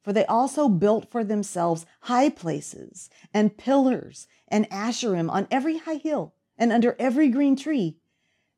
For 0.02 0.12
they 0.12 0.24
also 0.26 0.68
built 0.68 1.10
for 1.10 1.22
themselves 1.22 1.86
high 2.02 2.30
places 2.30 3.10
and 3.34 3.56
pillars 3.56 4.26
and 4.48 4.68
asherim 4.70 5.30
on 5.30 5.46
every 5.50 5.78
high 5.78 5.96
hill 5.96 6.34
and 6.56 6.72
under 6.72 6.96
every 6.98 7.28
green 7.28 7.56
tree. 7.56 7.98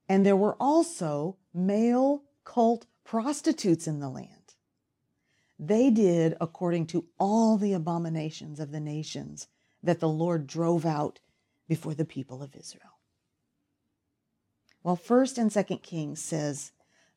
And 0.09 0.25
there 0.25 0.37
were 0.37 0.57
also 0.61 1.37
male 1.53 2.23
cult 2.45 2.87
prostitutes 3.05 3.87
in 3.87 4.01
the 4.01 4.09
land. 4.09 4.55
They 5.59 5.91
did 5.91 6.37
according 6.41 6.87
to 6.89 7.07
all 7.19 7.57
the 7.57 7.73
abominations 7.73 8.59
of 8.59 8.73
the 8.73 8.81
nations 8.81 9.49
that 9.83 10.01
the 10.01 10.09
Lord 10.09 10.47
drove 10.47 10.85
out 10.85 11.21
before 11.69 11.95
the 11.95 12.05
people 12.05 12.43
of 12.43 12.57
Israel. 12.57 12.99
Well, 14.83 14.97
1st 14.97 15.39
and 15.39 15.51
2nd 15.51 15.83
Kings 15.83 16.21
says 16.21 16.73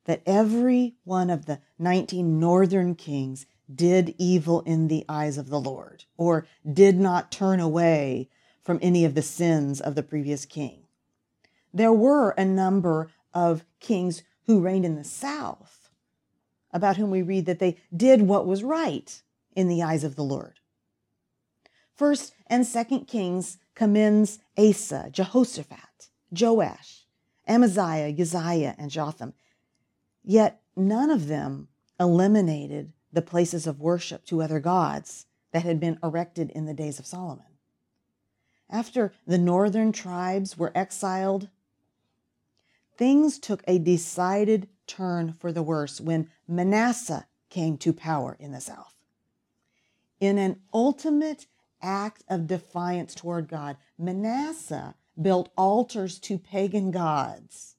that 0.06 0.22
every 0.26 0.96
one 1.04 1.30
of 1.30 1.48
the 1.48 1.60
19 1.80 2.40
northern 2.40 2.94
kings 2.96 3.46
did 3.74 4.16
evil 4.18 4.62
in 4.62 4.88
the 4.88 5.06
eyes 5.10 5.38
of 5.38 5.50
the 5.50 5.60
Lord, 5.60 6.06
or 6.18 6.46
did 6.72 7.00
not 7.00 7.32
turn 7.32 7.60
away 7.60 8.30
from 8.64 8.80
any 8.82 9.06
of 9.06 9.16
the 9.16 9.22
sins 9.22 9.80
of 9.80 9.96
the 9.96 10.04
previous 10.04 10.46
king. 10.46 10.84
There 11.74 11.94
were 11.94 12.32
a 12.32 12.46
number 12.46 13.12
of 13.34 13.66
kings 13.80 14.24
who 14.46 14.62
reigned 14.62 14.86
in 14.86 14.96
the 14.96 15.04
south, 15.04 15.90
about 16.72 16.98
whom 16.98 17.12
we 17.12 17.22
read 17.22 17.46
that 17.46 17.60
they 17.60 17.78
did 17.96 18.22
what 18.22 18.46
was 18.46 18.64
right 18.64 19.22
in 19.56 19.68
the 19.68 19.82
eyes 19.82 20.04
of 20.04 20.16
the 20.16 20.24
Lord. 20.24 20.60
First 21.94 22.34
and 22.48 22.66
Second 22.66 23.06
Kings 23.06 23.58
commends 23.74 24.40
Asa, 24.58 25.10
Jehoshaphat, 25.12 26.10
Joash, 26.32 27.06
Amaziah, 27.48 28.14
Uzziah, 28.20 28.76
and 28.78 28.92
Jotham. 28.92 29.34
Yet 30.24 30.62
none 30.76 31.10
of 31.10 31.28
them 31.28 31.70
eliminated 32.00 32.92
the 33.16 33.22
places 33.22 33.66
of 33.66 33.80
worship 33.80 34.26
to 34.26 34.42
other 34.42 34.60
gods 34.60 35.26
that 35.52 35.64
had 35.64 35.80
been 35.80 35.98
erected 36.04 36.52
in 36.52 36.66
the 36.66 36.74
days 36.74 37.00
of 37.00 37.06
Solomon. 37.06 37.46
After 38.70 39.14
the 39.26 39.38
northern 39.38 39.94
tribes 39.94 40.58
were 40.58 40.72
exiled, 40.76 41.48
things 42.98 43.40
took 43.40 43.64
a 43.66 43.80
decided 43.80 44.68
turn 44.86 45.34
for 45.40 45.54
the 45.54 45.64
worse 45.64 46.02
when 46.02 46.30
Manasseh 46.48 47.26
came 47.50 47.78
to 47.78 47.94
power 47.94 48.36
in 48.38 48.52
the 48.52 48.60
south. 48.60 48.96
In 50.20 50.38
an 50.38 50.62
ultimate 50.74 51.48
act 51.82 52.24
of 52.28 52.48
defiance 52.48 53.16
toward 53.16 53.48
God, 53.48 53.78
Manasseh 53.98 54.96
built 55.22 55.50
altars 55.58 56.20
to 56.20 56.38
pagan 56.38 56.92
gods, 56.92 57.78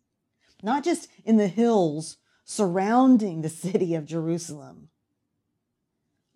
not 0.62 0.82
just 0.82 1.08
in 1.24 1.36
the 1.36 1.48
hills 1.48 2.16
surrounding 2.44 3.42
the 3.42 3.50
city 3.50 3.94
of 3.94 4.06
Jerusalem, 4.06 4.88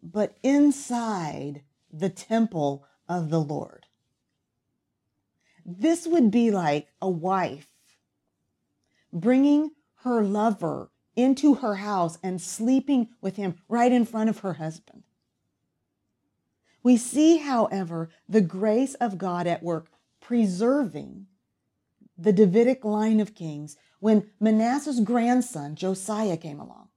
but 0.03 0.37
inside 0.43 1.63
the 1.93 2.09
temple 2.09 2.87
of 3.09 3.31
the 3.31 3.41
Lord. 3.41 3.87
This 5.65 6.07
would 6.07 6.31
be 6.31 6.51
like 6.51 6.89
a 7.01 7.11
wife 7.11 7.69
bringing 9.13 9.73
her 10.03 10.23
lover 10.23 10.91
into 11.17 11.57
her 11.57 11.77
house 11.77 12.19
and 12.23 12.41
sleeping 12.41 13.09
with 13.21 13.37
him 13.37 13.57
right 13.69 13.93
in 13.93 14.05
front 14.05 14.31
of 14.31 14.39
her 14.39 14.55
husband. 14.55 15.03
We 16.83 16.97
see, 16.97 17.39
however, 17.39 18.09
the 18.29 18.41
grace 18.41 18.95
of 18.95 19.19
God 19.19 19.47
at 19.47 19.63
work 19.63 19.89
preserving 20.21 21.27
the 22.17 22.33
Davidic 22.33 22.85
line 22.85 23.21
of 23.21 23.35
kings 23.35 23.77
when 23.99 24.31
Manasseh's 24.39 25.01
grandson, 25.01 25.75
Josiah, 25.75 26.37
came 26.37 26.61
along. 26.61 26.89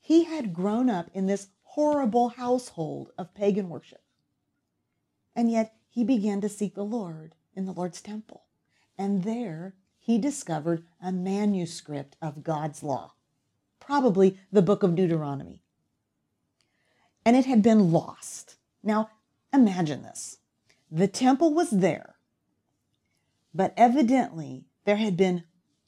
He 0.00 0.24
had 0.24 0.54
grown 0.54 0.88
up 0.88 1.10
in 1.12 1.26
this 1.26 1.48
horrible 1.74 2.30
household 2.30 3.12
of 3.16 3.32
pagan 3.32 3.68
worship. 3.68 4.02
And 5.36 5.50
yet 5.50 5.76
he 5.88 6.02
began 6.02 6.40
to 6.40 6.48
seek 6.48 6.74
the 6.74 6.84
Lord 6.84 7.36
in 7.54 7.64
the 7.64 7.72
Lord's 7.72 8.00
temple. 8.00 8.42
And 8.98 9.22
there 9.22 9.74
he 10.00 10.18
discovered 10.18 10.84
a 11.00 11.12
manuscript 11.12 12.16
of 12.20 12.42
God's 12.42 12.82
law, 12.82 13.12
probably 13.78 14.36
the 14.50 14.62
book 14.62 14.82
of 14.82 14.96
Deuteronomy. 14.96 15.62
And 17.24 17.36
it 17.36 17.46
had 17.46 17.62
been 17.62 17.92
lost. 17.92 18.56
Now, 18.82 19.10
imagine 19.52 20.02
this 20.02 20.38
the 20.90 21.06
temple 21.06 21.54
was 21.54 21.70
there, 21.70 22.16
but 23.54 23.72
evidently 23.76 24.64
there 24.84 24.96
had 24.96 25.16
been 25.16 25.44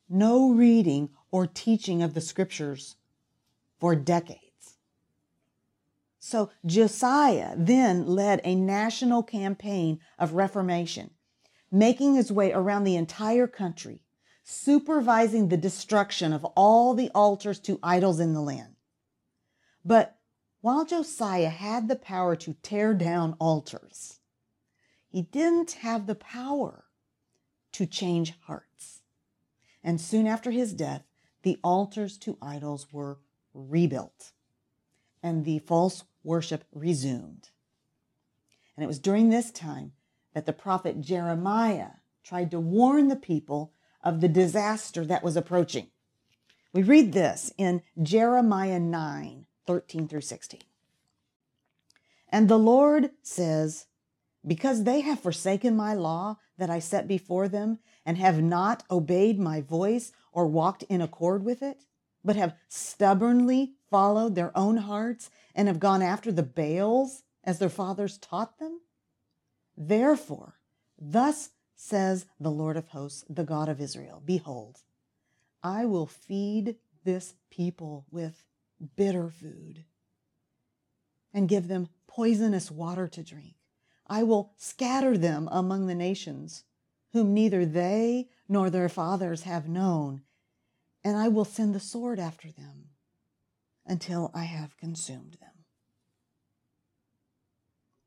no 0.08 0.52
reading 0.52 1.10
or 1.32 1.48
teaching 1.48 2.04
of 2.04 2.14
the 2.14 2.20
scriptures 2.20 2.94
for 3.80 3.96
decades. 3.96 4.51
So 6.24 6.50
Josiah 6.64 7.56
then 7.56 8.06
led 8.06 8.40
a 8.44 8.54
national 8.54 9.24
campaign 9.24 9.98
of 10.20 10.34
reformation, 10.34 11.10
making 11.68 12.14
his 12.14 12.30
way 12.30 12.52
around 12.52 12.84
the 12.84 12.94
entire 12.94 13.48
country, 13.48 14.04
supervising 14.44 15.48
the 15.48 15.56
destruction 15.56 16.32
of 16.32 16.44
all 16.56 16.94
the 16.94 17.10
altars 17.12 17.58
to 17.62 17.80
idols 17.82 18.20
in 18.20 18.34
the 18.34 18.40
land. 18.40 18.76
But 19.84 20.16
while 20.60 20.84
Josiah 20.84 21.48
had 21.48 21.88
the 21.88 21.96
power 21.96 22.36
to 22.36 22.54
tear 22.62 22.94
down 22.94 23.34
altars, 23.40 24.20
he 25.08 25.22
didn't 25.22 25.72
have 25.72 26.06
the 26.06 26.14
power 26.14 26.84
to 27.72 27.84
change 27.84 28.34
hearts. 28.42 29.00
And 29.82 30.00
soon 30.00 30.28
after 30.28 30.52
his 30.52 30.72
death, 30.72 31.02
the 31.42 31.58
altars 31.64 32.16
to 32.18 32.38
idols 32.40 32.92
were 32.92 33.18
rebuilt 33.52 34.30
and 35.20 35.44
the 35.44 35.58
false 35.60 36.04
worship 36.24 36.64
resumed. 36.72 37.50
And 38.76 38.84
it 38.84 38.86
was 38.86 38.98
during 38.98 39.28
this 39.28 39.50
time 39.50 39.92
that 40.34 40.46
the 40.46 40.52
prophet 40.52 41.00
Jeremiah 41.00 41.90
tried 42.24 42.50
to 42.52 42.60
warn 42.60 43.08
the 43.08 43.16
people 43.16 43.72
of 44.02 44.20
the 44.20 44.28
disaster 44.28 45.04
that 45.04 45.22
was 45.22 45.36
approaching. 45.36 45.88
We 46.72 46.82
read 46.82 47.12
this 47.12 47.52
in 47.58 47.82
Jeremiah 48.00 48.80
9 48.80 49.46
13 49.64 50.08
through 50.08 50.22
16. 50.22 50.60
And 52.30 52.48
the 52.48 52.58
Lord 52.58 53.10
says, 53.22 53.86
Because 54.44 54.84
they 54.84 55.02
have 55.02 55.20
forsaken 55.20 55.76
my 55.76 55.94
law 55.94 56.38
that 56.58 56.70
I 56.70 56.78
set 56.78 57.06
before 57.06 57.46
them, 57.46 57.78
and 58.04 58.18
have 58.18 58.42
not 58.42 58.82
obeyed 58.90 59.38
my 59.38 59.60
voice 59.60 60.12
or 60.32 60.46
walked 60.46 60.82
in 60.84 61.00
accord 61.00 61.44
with 61.44 61.62
it, 61.62 61.84
but 62.24 62.36
have 62.36 62.56
stubbornly 62.68 63.74
followed 63.92 64.34
their 64.34 64.56
own 64.56 64.78
hearts 64.78 65.28
and 65.54 65.68
have 65.68 65.78
gone 65.78 66.00
after 66.00 66.32
the 66.32 66.42
Baals 66.42 67.24
as 67.44 67.58
their 67.58 67.68
fathers 67.68 68.16
taught 68.16 68.58
them? 68.58 68.80
Therefore, 69.76 70.54
thus 70.98 71.50
says 71.76 72.24
the 72.40 72.50
Lord 72.50 72.78
of 72.78 72.88
hosts, 72.88 73.22
the 73.28 73.44
God 73.44 73.68
of 73.68 73.80
Israel 73.80 74.22
Behold, 74.24 74.78
I 75.62 75.84
will 75.84 76.06
feed 76.06 76.76
this 77.04 77.34
people 77.50 78.06
with 78.10 78.44
bitter 78.96 79.28
food 79.28 79.84
and 81.34 81.48
give 81.48 81.68
them 81.68 81.88
poisonous 82.06 82.70
water 82.70 83.06
to 83.08 83.22
drink. 83.22 83.56
I 84.06 84.22
will 84.22 84.52
scatter 84.56 85.18
them 85.18 85.48
among 85.52 85.86
the 85.86 85.94
nations, 85.94 86.64
whom 87.12 87.34
neither 87.34 87.66
they 87.66 88.28
nor 88.48 88.70
their 88.70 88.88
fathers 88.88 89.42
have 89.42 89.68
known, 89.68 90.22
and 91.04 91.16
I 91.16 91.28
will 91.28 91.44
send 91.44 91.74
the 91.74 91.80
sword 91.80 92.18
after 92.18 92.50
them 92.50 92.91
until 93.86 94.30
I 94.34 94.44
have 94.44 94.76
consumed 94.76 95.36
them. 95.40 95.64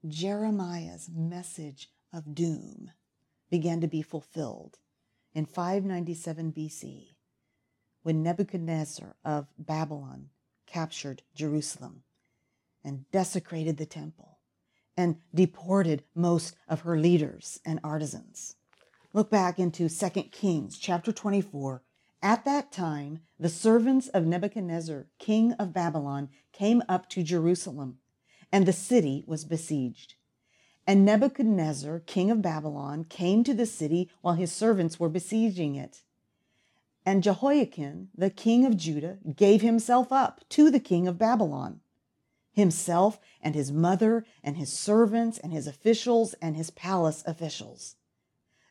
Jeremiah's 0.07 1.09
message 1.13 1.89
of 2.13 2.35
doom 2.35 2.91
began 3.49 3.81
to 3.81 3.87
be 3.87 4.01
fulfilled 4.01 4.77
in 5.33 5.45
597 5.45 6.53
BC 6.53 7.15
when 8.03 8.21
Nebuchadnezzar 8.21 9.15
of 9.25 9.47
Babylon 9.57 10.29
captured 10.67 11.23
Jerusalem 11.33 12.03
and 12.83 13.09
desecrated 13.11 13.77
the 13.77 13.85
temple 13.85 14.39
and 14.95 15.17
deported 15.33 16.03
most 16.13 16.55
of 16.67 16.81
her 16.81 16.97
leaders 16.97 17.59
and 17.65 17.79
artisans. 17.83 18.55
Look 19.13 19.29
back 19.29 19.59
into 19.59 19.89
2 19.89 20.09
Kings 20.31 20.77
chapter 20.77 21.11
24. 21.11 21.81
At 22.25 22.43
that 22.45 22.71
time, 22.71 23.19
the 23.39 23.49
servants 23.49 24.07
of 24.07 24.25
Nebuchadnezzar, 24.25 25.05
king 25.19 25.51
of 25.59 25.73
Babylon, 25.73 26.29
came 26.53 26.81
up 26.89 27.07
to 27.09 27.21
Jerusalem, 27.21 27.99
and 28.51 28.65
the 28.65 28.73
city 28.73 29.23
was 29.27 29.45
besieged. 29.45 30.15
And 30.87 31.05
Nebuchadnezzar, 31.05 31.99
king 31.99 32.31
of 32.31 32.41
Babylon, 32.41 33.03
came 33.03 33.43
to 33.43 33.53
the 33.53 33.67
city 33.67 34.09
while 34.21 34.33
his 34.33 34.51
servants 34.51 34.99
were 34.99 35.07
besieging 35.07 35.75
it. 35.75 36.01
And 37.05 37.21
Jehoiachin, 37.21 38.09
the 38.17 38.31
king 38.31 38.65
of 38.65 38.75
Judah, 38.75 39.19
gave 39.35 39.61
himself 39.61 40.11
up 40.11 40.41
to 40.49 40.71
the 40.71 40.79
king 40.79 41.07
of 41.07 41.19
Babylon, 41.19 41.81
himself 42.51 43.19
and 43.39 43.53
his 43.53 43.71
mother 43.71 44.25
and 44.43 44.57
his 44.57 44.73
servants 44.73 45.37
and 45.37 45.53
his 45.53 45.67
officials 45.67 46.33
and 46.41 46.55
his 46.55 46.71
palace 46.71 47.23
officials. 47.27 47.97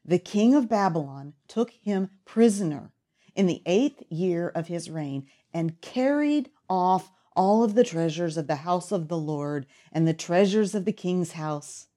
The 0.05 0.19
king 0.19 0.57
of 0.57 0.69
Babylon 0.69 1.35
took 1.47 1.71
him 1.71 2.11
prisoner 2.25 2.91
in 3.35 3.47
the 3.47 3.63
eighth 3.67 4.03
year 4.09 4.49
of 4.49 4.69
his 4.69 4.91
reign 4.91 5.27
and 5.53 5.81
carried 5.81 6.51
off 6.69 7.11
all 7.37 7.65
of 7.65 7.75
the 7.75 7.85
treasures 7.85 8.37
of 8.37 8.47
the 8.47 8.57
house 8.57 8.93
of 8.93 9.09
the 9.09 9.19
Lord 9.19 9.67
and 9.93 10.07
the 10.07 10.15
treasures 10.15 10.75
of 10.75 10.85
the 10.85 10.93
king's 10.93 11.33
house, 11.33 11.89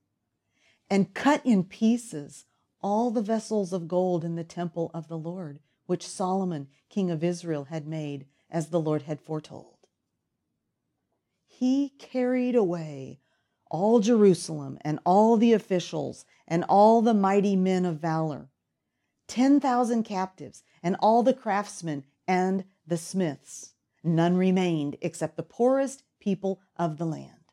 and 0.89 1.13
cut 1.13 1.45
in 1.45 1.63
pieces 1.63 2.45
all 2.81 3.11
the 3.11 3.21
vessels 3.21 3.73
of 3.73 3.87
gold 3.87 4.23
in 4.23 4.35
the 4.35 4.43
temple 4.43 4.89
of 4.93 5.07
the 5.07 5.17
Lord 5.17 5.59
which 5.87 6.07
Solomon, 6.07 6.67
king 6.89 7.09
of 7.09 7.23
Israel, 7.23 7.65
had 7.65 7.87
made, 7.87 8.25
as 8.49 8.69
the 8.69 8.79
Lord 8.79 9.03
had 9.03 9.19
foretold. 9.19 9.77
He 11.45 11.93
carried 11.97 12.55
away 12.55 13.19
all 13.71 13.99
Jerusalem 13.99 14.77
and 14.81 14.99
all 15.05 15.37
the 15.37 15.53
officials 15.53 16.25
and 16.47 16.63
all 16.69 17.01
the 17.01 17.13
mighty 17.13 17.55
men 17.55 17.85
of 17.85 17.99
valor, 17.99 18.49
10,000 19.27 20.03
captives 20.03 20.63
and 20.87 20.95
all 21.01 21.21
the 21.21 21.33
craftsmen 21.33 22.05
and 22.29 22.63
the 22.87 22.95
smiths. 22.95 23.73
None 24.05 24.37
remained 24.37 24.95
except 25.01 25.35
the 25.35 25.43
poorest 25.43 26.03
people 26.17 26.61
of 26.77 26.97
the 26.97 27.03
land. 27.03 27.51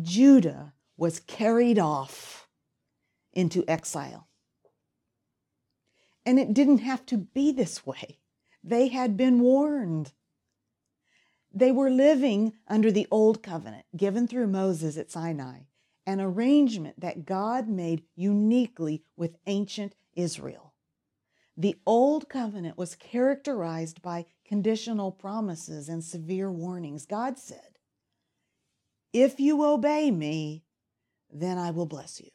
Judah 0.00 0.72
was 0.96 1.20
carried 1.20 1.78
off 1.78 2.48
into 3.34 3.62
exile. 3.68 4.26
And 6.24 6.38
it 6.38 6.54
didn't 6.54 6.78
have 6.78 7.04
to 7.06 7.18
be 7.18 7.52
this 7.52 7.84
way. 7.84 8.20
They 8.64 8.88
had 8.88 9.18
been 9.18 9.40
warned. 9.40 10.12
They 11.52 11.70
were 11.70 11.90
living 11.90 12.54
under 12.66 12.90
the 12.90 13.06
old 13.10 13.42
covenant 13.42 13.84
given 13.94 14.26
through 14.26 14.46
Moses 14.46 14.96
at 14.96 15.10
Sinai, 15.10 15.64
an 16.06 16.22
arrangement 16.22 17.00
that 17.00 17.26
God 17.26 17.68
made 17.68 18.04
uniquely 18.16 19.02
with 19.14 19.36
ancient 19.46 19.94
Israel. 20.14 20.67
The 21.60 21.76
old 21.84 22.28
covenant 22.28 22.78
was 22.78 22.94
characterized 22.94 24.00
by 24.00 24.26
conditional 24.44 25.10
promises 25.10 25.88
and 25.88 26.04
severe 26.04 26.52
warnings. 26.52 27.04
God 27.04 27.36
said, 27.36 27.80
If 29.12 29.40
you 29.40 29.64
obey 29.64 30.12
me, 30.12 30.62
then 31.28 31.58
I 31.58 31.72
will 31.72 31.84
bless 31.84 32.20
you. 32.20 32.30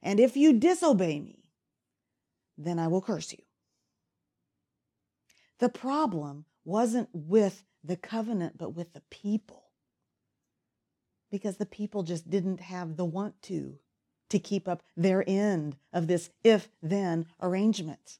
And 0.00 0.20
if 0.20 0.36
you 0.36 0.52
disobey 0.52 1.18
me, 1.18 1.42
then 2.56 2.78
I 2.78 2.86
will 2.86 3.02
curse 3.02 3.32
you. 3.32 3.42
The 5.58 5.68
problem 5.68 6.44
wasn't 6.64 7.08
with 7.12 7.64
the 7.82 7.96
covenant, 7.96 8.56
but 8.56 8.70
with 8.70 8.92
the 8.92 9.02
people. 9.10 9.64
Because 11.28 11.56
the 11.56 11.66
people 11.66 12.04
just 12.04 12.30
didn't 12.30 12.60
have 12.60 12.96
the 12.96 13.04
want 13.04 13.42
to 13.42 13.80
to 14.32 14.38
keep 14.38 14.68
up 14.68 14.82
their 14.96 15.24
end 15.26 15.76
of 15.92 16.06
this 16.06 16.30
if 16.42 16.68
then 16.82 17.26
arrangement. 17.40 18.18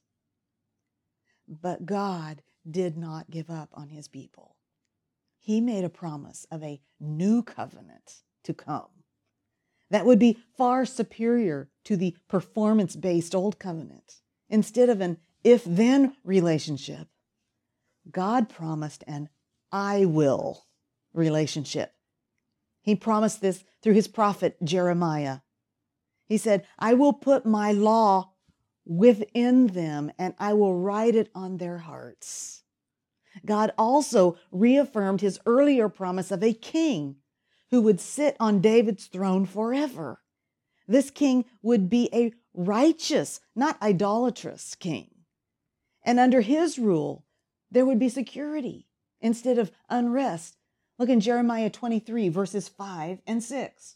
But 1.47 1.85
God 1.85 2.41
did 2.69 2.97
not 2.97 3.29
give 3.29 3.49
up 3.49 3.69
on 3.73 3.89
his 3.89 4.07
people. 4.07 4.55
He 5.37 5.59
made 5.59 5.83
a 5.83 5.89
promise 5.89 6.47
of 6.49 6.63
a 6.63 6.79
new 6.99 7.43
covenant 7.43 8.23
to 8.45 8.53
come 8.53 8.87
that 9.89 10.05
would 10.07 10.17
be 10.17 10.39
far 10.57 10.85
superior 10.85 11.69
to 11.83 11.95
the 11.95 12.15
performance 12.27 12.95
based 12.95 13.35
old 13.35 13.59
covenant 13.59 14.21
instead 14.49 14.89
of 14.89 15.01
an 15.01 15.17
if 15.43 15.63
then 15.65 16.15
relationship, 16.23 17.07
God 18.09 18.49
promised 18.49 19.03
an 19.05 19.29
I 19.71 20.05
will 20.05 20.65
relationship. 21.13 21.93
He 22.81 22.95
promised 22.95 23.41
this 23.41 23.63
through 23.83 23.93
his 23.93 24.07
prophet 24.07 24.57
Jeremiah. 24.63 25.39
He 26.27 26.37
said, 26.37 26.65
I 26.79 26.93
will 26.93 27.13
put 27.13 27.45
my 27.45 27.71
law 27.71 28.33
within 28.85 29.67
them 29.67 30.11
and 30.17 30.33
I 30.39 30.53
will 30.53 30.79
write 30.79 31.15
it 31.15 31.29
on 31.33 31.57
their 31.57 31.79
hearts. 31.79 32.63
God 33.45 33.73
also 33.77 34.37
reaffirmed 34.51 35.21
his 35.21 35.39
earlier 35.45 35.89
promise 35.89 36.31
of 36.31 36.43
a 36.43 36.53
king 36.53 37.17
who 37.71 37.81
would 37.81 37.99
sit 37.99 38.37
on 38.39 38.61
David's 38.61 39.07
throne 39.07 39.45
forever. 39.45 40.21
This 40.87 41.09
king 41.09 41.45
would 41.61 41.89
be 41.89 42.09
a 42.13 42.33
righteous, 42.53 43.39
not 43.55 43.81
idolatrous 43.81 44.75
king. 44.75 45.09
And 46.05 46.19
under 46.19 46.41
his 46.41 46.77
rule, 46.77 47.25
there 47.71 47.85
would 47.85 47.99
be 47.99 48.09
security 48.09 48.87
instead 49.21 49.57
of 49.57 49.71
unrest. 49.89 50.57
Look 50.99 51.09
in 51.09 51.19
Jeremiah 51.19 51.69
23, 51.69 52.29
verses 52.29 52.67
5 52.67 53.21
and 53.25 53.43
6. 53.43 53.95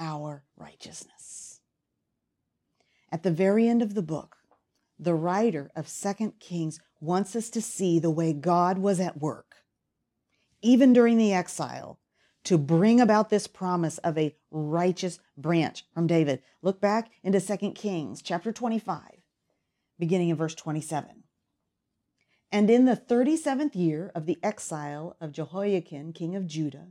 our 0.00 0.42
righteousness. 0.56 1.60
At 3.12 3.22
the 3.22 3.30
very 3.30 3.68
end 3.68 3.82
of 3.82 3.94
the 3.94 4.02
book, 4.02 4.36
the 4.98 5.14
writer 5.14 5.70
of 5.76 5.88
Second 5.88 6.40
Kings 6.40 6.80
wants 7.00 7.36
us 7.36 7.48
to 7.50 7.62
see 7.62 7.98
the 7.98 8.10
way 8.10 8.32
God 8.32 8.78
was 8.78 8.98
at 9.00 9.20
work, 9.20 9.56
even 10.60 10.92
during 10.92 11.16
the 11.16 11.32
exile, 11.32 11.98
to 12.44 12.58
bring 12.58 13.00
about 13.00 13.30
this 13.30 13.46
promise 13.46 13.98
of 13.98 14.16
a 14.16 14.34
righteous 14.50 15.18
branch 15.36 15.84
from 15.92 16.06
David. 16.06 16.42
Look 16.62 16.80
back 16.80 17.10
into 17.22 17.40
Second 17.40 17.74
Kings 17.74 18.22
chapter 18.22 18.52
25, 18.52 19.00
beginning 19.98 20.30
in 20.30 20.36
verse 20.36 20.54
27. 20.54 21.24
And 22.52 22.68
in 22.68 22.84
the 22.84 22.96
37th 22.96 23.74
year 23.74 24.10
of 24.14 24.26
the 24.26 24.38
exile 24.42 25.16
of 25.20 25.32
Jehoiachin, 25.32 26.12
king 26.12 26.34
of 26.34 26.46
Judah, 26.46 26.88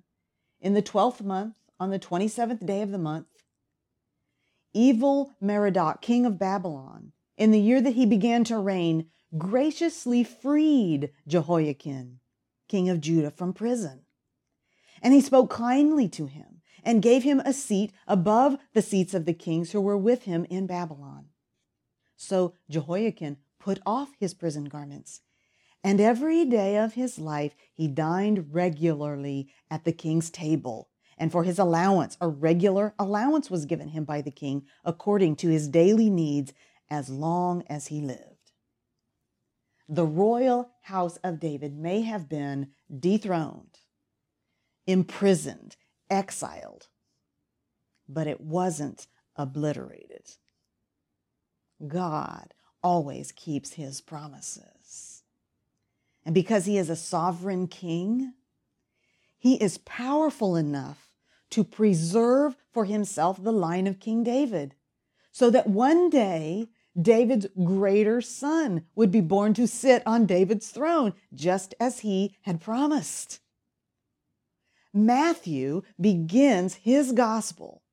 in 0.61 0.73
the 0.73 0.81
12th 0.81 1.21
month, 1.21 1.55
on 1.79 1.89
the 1.89 1.99
27th 1.99 2.65
day 2.65 2.81
of 2.81 2.91
the 2.91 2.97
month, 2.97 3.27
evil 4.73 5.33
Merodach, 5.41 6.01
king 6.01 6.25
of 6.25 6.37
Babylon, 6.37 7.13
in 7.37 7.51
the 7.51 7.59
year 7.59 7.81
that 7.81 7.95
he 7.95 8.05
began 8.05 8.43
to 8.43 8.57
reign, 8.57 9.07
graciously 9.37 10.23
freed 10.23 11.11
Jehoiachin, 11.27 12.19
king 12.67 12.89
of 12.89 12.99
Judah, 12.99 13.31
from 13.31 13.53
prison. 13.53 14.01
And 15.01 15.13
he 15.13 15.21
spoke 15.21 15.49
kindly 15.49 16.09
to 16.09 16.25
him 16.25 16.61
and 16.83 17.01
gave 17.01 17.23
him 17.23 17.39
a 17.41 17.53
seat 17.53 17.93
above 18.07 18.57
the 18.73 18.81
seats 18.81 19.13
of 19.13 19.25
the 19.25 19.33
kings 19.33 19.71
who 19.71 19.81
were 19.81 19.97
with 19.97 20.23
him 20.23 20.45
in 20.49 20.67
Babylon. 20.67 21.27
So 22.17 22.53
Jehoiachin 22.69 23.37
put 23.59 23.79
off 23.85 24.09
his 24.19 24.33
prison 24.33 24.65
garments, 24.65 25.21
and 25.83 26.01
every 26.01 26.43
day 26.43 26.77
of 26.77 26.93
his 26.93 27.17
life 27.17 27.55
he 27.73 27.87
dined 27.87 28.53
regularly 28.53 29.49
at 29.71 29.85
the 29.85 29.93
king's 29.93 30.29
table 30.29 30.89
and 31.19 31.31
for 31.31 31.43
his 31.43 31.59
allowance, 31.59 32.17
a 32.21 32.29
regular 32.29 32.93
allowance 32.97 33.51
was 33.51 33.65
given 33.65 33.89
him 33.89 34.05
by 34.05 34.21
the 34.21 34.31
king 34.31 34.63
according 34.85 35.35
to 35.35 35.49
his 35.49 35.67
daily 35.67 36.09
needs 36.09 36.53
as 36.89 37.09
long 37.09 37.63
as 37.67 37.87
he 37.87 38.01
lived. 38.01 38.53
The 39.89 40.05
royal 40.05 40.69
house 40.81 41.17
of 41.17 41.39
David 41.39 41.77
may 41.77 42.01
have 42.01 42.29
been 42.29 42.69
dethroned, 42.97 43.79
imprisoned, 44.87 45.75
exiled, 46.09 46.87
but 48.07 48.27
it 48.27 48.39
wasn't 48.39 49.07
obliterated. 49.35 50.29
God 51.85 52.53
always 52.81 53.31
keeps 53.31 53.73
his 53.73 53.99
promises. 53.99 55.23
And 56.25 56.33
because 56.33 56.65
he 56.65 56.77
is 56.77 56.89
a 56.89 56.95
sovereign 56.95 57.67
king, 57.67 58.33
he 59.37 59.55
is 59.55 59.79
powerful 59.79 60.55
enough 60.55 61.08
to 61.51 61.63
preserve 61.63 62.55
for 62.71 62.85
himself 62.85 63.41
the 63.41 63.51
line 63.51 63.87
of 63.87 63.99
King 63.99 64.23
David, 64.23 64.75
so 65.31 65.49
that 65.49 65.67
one 65.67 66.09
day 66.09 66.69
David's 66.99 67.47
greater 67.63 68.21
son 68.21 68.85
would 68.95 69.11
be 69.11 69.21
born 69.21 69.53
to 69.53 69.67
sit 69.67 70.03
on 70.05 70.25
David's 70.25 70.69
throne, 70.69 71.13
just 71.33 71.73
as 71.79 71.99
he 71.99 72.35
had 72.41 72.59
promised. 72.59 73.39
Matthew 74.93 75.83
begins 75.99 76.75
his 76.75 77.11
gospel 77.11 77.83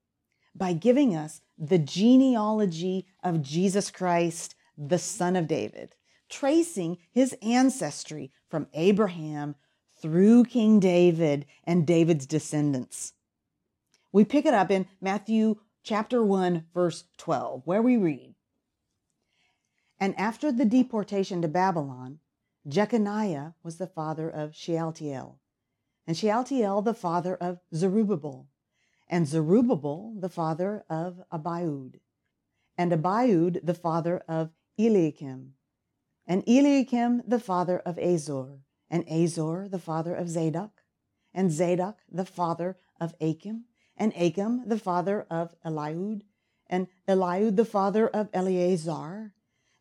by 0.55 0.73
giving 0.73 1.15
us 1.15 1.43
the 1.59 1.79
genealogy 1.79 3.07
of 3.23 3.43
Jesus 3.43 3.91
Christ, 3.91 4.55
the 4.77 4.99
son 4.99 5.37
of 5.37 5.47
David, 5.47 5.95
tracing 6.29 6.99
his 7.13 7.37
ancestry 7.43 8.33
from 8.49 8.67
Abraham 8.73 9.55
through 10.01 10.45
King 10.45 10.81
David 10.81 11.47
and 11.65 11.87
David's 11.87 12.27
descendants. 12.27 13.13
We 14.17 14.25
pick 14.25 14.47
it 14.47 14.55
up 14.55 14.71
in 14.71 14.87
Matthew 14.99 15.57
chapter 15.83 16.25
1, 16.25 16.69
verse 16.73 17.05
12, 17.19 17.67
where 17.67 17.83
we 17.83 17.99
read 17.99 18.35
And 20.01 20.19
after 20.19 20.51
the 20.51 20.65
deportation 20.65 21.43
to 21.43 21.49
Babylon, 21.49 22.21
Jeconiah 22.67 23.57
was 23.63 23.77
the 23.77 23.87
father 23.87 24.31
of 24.31 24.55
Shealtiel, 24.55 25.39
and 26.07 26.17
Shealtiel 26.17 26.81
the 26.81 26.95
father 26.95 27.37
of 27.37 27.61
Zerubbabel, 27.75 28.49
and 29.07 29.29
Zerubbabel 29.29 30.15
the 30.19 30.31
father 30.31 30.87
of 30.89 31.23
Abiud, 31.31 32.01
and 32.79 32.93
Abiud 32.93 33.67
the 33.67 33.75
father 33.75 34.25
of 34.27 34.51
Eliakim, 34.79 35.57
and 36.27 36.43
Eliakim 36.49 37.23
the 37.29 37.39
father 37.39 37.81
of 37.81 37.99
Azor, 37.99 38.61
and 38.89 39.07
Azor 39.11 39.69
the 39.69 39.79
father 39.79 40.15
of 40.15 40.31
Zadok, 40.31 40.85
and 41.35 41.53
Zadok 41.53 41.99
the 42.11 42.25
father 42.25 42.79
of 42.99 43.15
Achim, 43.21 43.67
and 43.97 44.13
Achim 44.17 44.69
the 44.69 44.79
father 44.79 45.27
of 45.31 45.55
Eliud, 45.65 46.23
and 46.69 46.89
Eliud 47.09 47.57
the 47.57 47.65
father 47.65 48.09
of 48.09 48.29
Eleazar, 48.33 49.33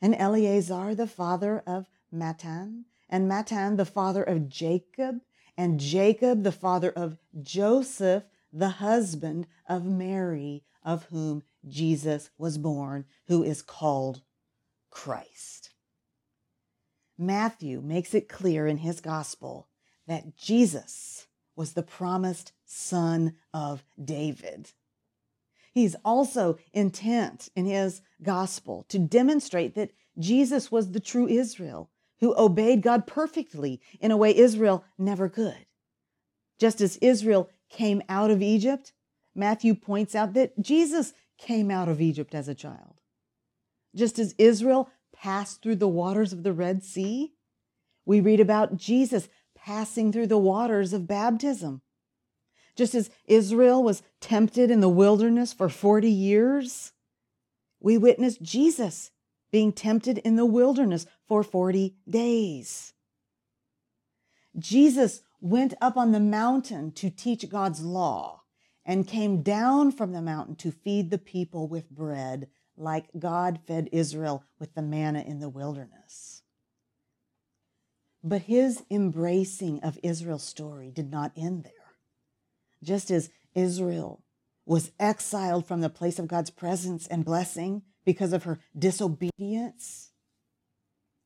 and 0.01 0.15
Eleazar 0.15 0.95
the 0.95 1.07
father 1.07 1.63
of 1.65 1.89
Matthan, 2.13 2.85
and 3.09 3.29
Matthan 3.29 3.77
the 3.77 3.85
father 3.85 4.23
of 4.23 4.49
Jacob, 4.49 5.21
and 5.57 5.79
Jacob 5.79 6.43
the 6.43 6.51
father 6.51 6.91
of 6.91 7.17
Joseph, 7.41 8.23
the 8.51 8.69
husband 8.69 9.47
of 9.67 9.85
Mary, 9.85 10.63
of 10.83 11.05
whom 11.05 11.43
Jesus 11.67 12.29
was 12.37 12.57
born, 12.57 13.05
who 13.27 13.43
is 13.43 13.61
called 13.61 14.21
Christ. 14.89 15.71
Matthew 17.17 17.81
makes 17.81 18.13
it 18.13 18.29
clear 18.29 18.67
in 18.67 18.77
his 18.77 19.01
gospel 19.01 19.69
that 20.07 20.37
Jesus 20.37 21.27
was 21.55 21.73
the 21.73 21.83
promised 21.83 22.51
son 22.65 23.35
of 23.53 23.83
David. 24.03 24.71
He's 25.73 25.95
also 26.05 26.57
intent 26.73 27.49
in 27.55 27.65
his 27.65 28.01
gospel 28.23 28.85
to 28.89 28.97
demonstrate 28.97 29.75
that 29.75 29.91
Jesus 30.17 30.71
was 30.71 30.91
the 30.91 30.99
true 30.99 31.27
Israel 31.27 31.89
who 32.21 32.33
obeyed 32.37 32.81
God 32.81 33.05
perfectly 33.05 33.81
in 33.99 34.11
a 34.11 34.17
way 34.17 34.35
Israel 34.35 34.85
never 34.97 35.27
could. 35.27 35.65
Just 36.57 36.79
as 36.79 36.97
Israel 36.97 37.49
came 37.69 38.01
out 38.07 38.31
of 38.31 38.41
Egypt, 38.41 38.93
Matthew 39.35 39.75
points 39.75 40.15
out 40.15 40.33
that 40.33 40.57
Jesus 40.61 41.13
came 41.37 41.69
out 41.69 41.89
of 41.89 41.99
Egypt 41.99 42.33
as 42.33 42.47
a 42.47 42.55
child. 42.55 43.01
Just 43.93 44.17
as 44.17 44.33
Israel 44.37 44.89
passed 45.13 45.61
through 45.61 45.75
the 45.75 45.87
waters 45.87 46.31
of 46.31 46.43
the 46.43 46.53
Red 46.53 46.83
Sea, 46.83 47.33
we 48.05 48.21
read 48.21 48.39
about 48.39 48.77
Jesus 48.77 49.27
passing 49.55 50.11
through 50.11 50.27
the 50.27 50.37
waters 50.37 50.93
of 50.93 51.07
baptism. 51.07 51.81
Just 52.75 52.93
as 52.93 53.09
Israel 53.25 53.83
was 53.83 54.03
tempted 54.19 54.69
in 54.69 54.81
the 54.81 54.89
wilderness 54.89 55.53
for 55.53 55.69
40 55.69 56.09
years, 56.09 56.91
we 57.79 57.97
witness 57.97 58.37
Jesus 58.37 59.11
being 59.51 59.71
tempted 59.71 60.17
in 60.19 60.35
the 60.35 60.45
wilderness 60.45 61.05
for 61.27 61.43
40 61.43 61.95
days. 62.09 62.93
Jesus 64.57 65.21
went 65.39 65.73
up 65.81 65.95
on 65.95 66.11
the 66.11 66.19
mountain 66.19 66.91
to 66.93 67.09
teach 67.09 67.49
God's 67.49 67.81
law 67.81 68.43
and 68.85 69.07
came 69.07 69.41
down 69.41 69.91
from 69.91 70.11
the 70.11 70.21
mountain 70.21 70.55
to 70.57 70.71
feed 70.71 71.09
the 71.09 71.17
people 71.17 71.67
with 71.67 71.89
bread, 71.89 72.47
like 72.77 73.05
God 73.17 73.59
fed 73.65 73.89
Israel 73.91 74.43
with 74.59 74.73
the 74.75 74.81
manna 74.81 75.21
in 75.21 75.39
the 75.39 75.49
wilderness. 75.49 76.43
But 78.23 78.43
his 78.43 78.83
embracing 78.89 79.81
of 79.81 79.99
Israel's 80.03 80.43
story 80.43 80.91
did 80.91 81.11
not 81.11 81.31
end 81.37 81.63
there. 81.63 81.74
Just 82.85 83.11
as 83.11 83.29
Israel 83.55 84.21
was 84.65 84.91
exiled 84.99 85.67
from 85.67 85.81
the 85.81 85.89
place 85.89 86.19
of 86.19 86.27
God's 86.27 86.49
presence 86.49 87.07
and 87.07 87.25
blessing 87.25 87.81
because 88.05 88.31
of 88.31 88.43
her 88.43 88.59
disobedience, 88.77 90.11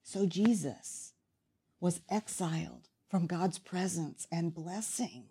so 0.04 0.26
Jesus 0.26 1.14
was 1.80 2.02
exiled 2.10 2.88
from 3.10 3.28
God's 3.28 3.60
presence 3.60 4.28
and 4.32 4.54
blessing. 4.54 5.26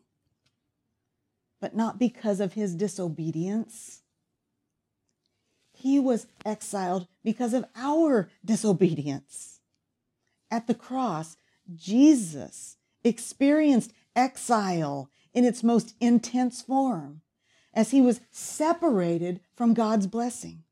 But 1.60 1.74
not 1.74 1.98
because 1.98 2.40
of 2.40 2.52
his 2.52 2.74
disobedience. 2.74 4.02
He 5.72 5.98
was 5.98 6.26
exiled 6.44 7.06
because 7.24 7.54
of 7.54 7.64
our 7.74 8.28
disobedience. 8.44 9.60
At 10.50 10.66
the 10.66 10.74
cross, 10.74 11.36
Jesus 11.74 12.76
experienced 13.04 13.92
exile 14.14 15.10
in 15.38 15.44
its 15.44 15.62
most 15.62 15.94
intense 16.00 16.60
form 16.60 17.20
as 17.72 17.92
he 17.92 18.00
was 18.00 18.20
separated 18.32 19.38
from 19.54 19.72
God's 19.72 20.08
blessing. 20.08 20.64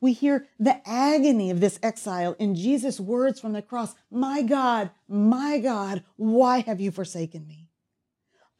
We 0.00 0.12
hear 0.12 0.46
the 0.60 0.80
agony 0.88 1.50
of 1.50 1.58
this 1.58 1.80
exile 1.82 2.36
in 2.38 2.54
Jesus' 2.54 3.00
words 3.00 3.40
from 3.40 3.52
the 3.52 3.62
cross 3.62 3.96
My 4.12 4.42
God, 4.42 4.92
my 5.08 5.58
God, 5.58 6.04
why 6.14 6.60
have 6.60 6.80
you 6.80 6.92
forsaken 6.92 7.48
me? 7.48 7.68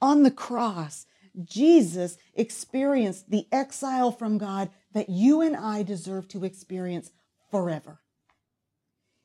On 0.03 0.25
the 0.25 0.33
cross, 0.33 1.07
Jesus 1.45 2.19
experienced 2.35 3.31
the 3.31 3.47
exile 3.53 4.11
from 4.11 4.37
God 4.37 4.69
that 4.95 5.09
you 5.09 5.43
and 5.43 5.55
I 5.55 5.85
deserve 5.85 6.27
to 6.29 6.45
experience 6.45 7.13
forever. 7.53 8.01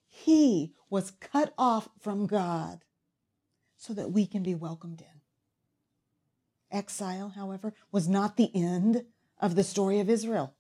He 0.08 0.76
was 0.88 1.14
cut 1.20 1.52
off 1.58 1.90
from 2.00 2.28
God 2.28 2.84
so 3.76 3.94
that 3.94 4.12
we 4.12 4.28
can 4.28 4.44
be 4.44 4.54
welcomed 4.54 5.02
in. 5.02 5.19
Exile, 6.72 7.34
however, 7.36 7.74
was 7.92 8.08
not 8.08 8.38
the 8.38 8.52
end 8.56 9.06
of 9.40 9.56
the 9.56 9.64
story 9.64 10.00
of 10.00 10.10
Israel. 10.10 10.54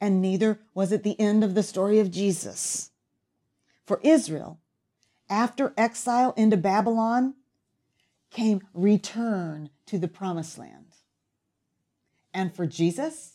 and 0.00 0.22
neither 0.22 0.60
was 0.74 0.92
it 0.92 1.02
the 1.02 1.18
end 1.20 1.44
of 1.44 1.54
the 1.54 1.62
story 1.62 1.98
of 1.98 2.10
Jesus. 2.10 2.90
For 3.84 4.00
Israel, 4.02 4.58
after 5.28 5.74
exile 5.76 6.32
into 6.36 6.56
Babylon, 6.56 7.34
came 8.30 8.62
return 8.72 9.70
to 9.86 9.98
the 9.98 10.08
promised 10.08 10.56
land. 10.58 10.86
And 12.32 12.54
for 12.54 12.66
Jesus, 12.66 13.34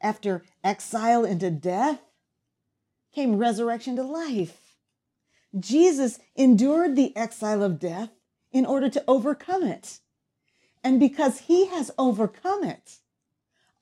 after 0.00 0.42
exile 0.64 1.24
into 1.24 1.50
death, 1.50 2.00
came 3.12 3.36
resurrection 3.36 3.96
to 3.96 4.02
life. 4.02 4.76
Jesus 5.58 6.18
endured 6.34 6.96
the 6.96 7.16
exile 7.16 7.62
of 7.62 7.78
death 7.78 8.10
in 8.52 8.66
order 8.66 8.88
to 8.88 9.04
overcome 9.06 9.62
it. 9.62 10.00
And 10.82 11.00
because 11.00 11.40
he 11.40 11.66
has 11.66 11.90
overcome 11.98 12.64
it, 12.64 12.98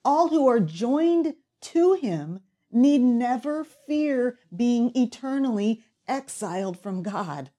all 0.03 0.29
who 0.29 0.47
are 0.47 0.59
joined 0.59 1.35
to 1.61 1.93
him 1.93 2.41
need 2.71 3.01
never 3.01 3.63
fear 3.63 4.37
being 4.55 4.91
eternally 4.95 5.83
exiled 6.07 6.79
from 6.79 7.03
God. 7.03 7.49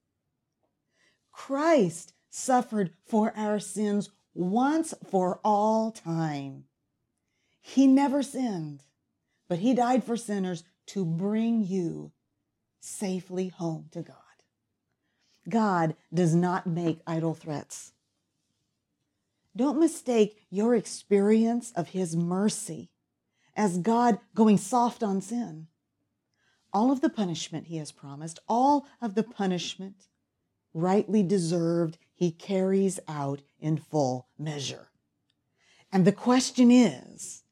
Christ 1.32 2.12
suffered 2.30 2.92
for 3.04 3.32
our 3.36 3.58
sins 3.58 4.10
once 4.34 4.94
for 5.10 5.40
all 5.44 5.90
time. 5.90 6.64
He 7.60 7.86
never 7.86 8.22
sinned, 8.22 8.84
but 9.48 9.58
he 9.58 9.74
died 9.74 10.04
for 10.04 10.16
sinners 10.16 10.64
to 10.86 11.04
bring 11.04 11.64
you 11.64 12.12
safely 12.80 13.48
home 13.48 13.86
to 13.90 14.02
God. 14.02 14.16
God 15.48 15.96
does 16.12 16.34
not 16.34 16.66
make 16.66 17.00
idle 17.06 17.34
threats. 17.34 17.92
Don't 19.56 19.80
mistake 19.80 20.46
your 20.50 20.74
experience 20.74 21.72
of 21.72 21.88
his 21.88 22.14
mercy 22.14 22.90
as 23.56 23.78
God 23.78 24.18
going 24.34 24.58
soft 24.58 25.02
on 25.02 25.22
sin. 25.22 25.66
All 26.74 26.92
of 26.92 27.00
the 27.00 27.08
punishment 27.08 27.68
he 27.68 27.78
has 27.78 27.90
promised, 27.90 28.38
all 28.46 28.86
of 29.00 29.14
the 29.14 29.22
punishment 29.22 30.08
rightly 30.74 31.22
deserved, 31.22 31.96
he 32.14 32.30
carries 32.30 33.00
out 33.08 33.40
in 33.58 33.78
full 33.78 34.28
measure. 34.38 34.90
And 35.90 36.04
the 36.04 36.12
question 36.12 36.70
is 36.70 37.42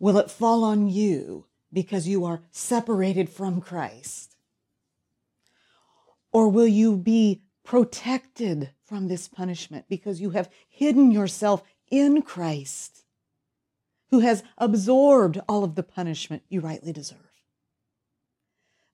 will 0.00 0.18
it 0.18 0.32
fall 0.32 0.64
on 0.64 0.88
you 0.88 1.46
because 1.72 2.08
you 2.08 2.24
are 2.24 2.42
separated 2.50 3.30
from 3.30 3.60
Christ? 3.60 4.34
Or 6.32 6.48
will 6.48 6.66
you 6.66 6.96
be 6.96 7.42
protected 7.62 8.70
from 8.92 9.08
this 9.08 9.26
punishment 9.26 9.86
because 9.88 10.20
you 10.20 10.28
have 10.28 10.50
hidden 10.68 11.10
yourself 11.10 11.62
in 11.90 12.20
Christ, 12.20 13.06
who 14.10 14.18
has 14.18 14.42
absorbed 14.58 15.40
all 15.48 15.64
of 15.64 15.76
the 15.76 15.82
punishment 15.82 16.42
you 16.50 16.60
rightly 16.60 16.92
deserve? 16.92 17.32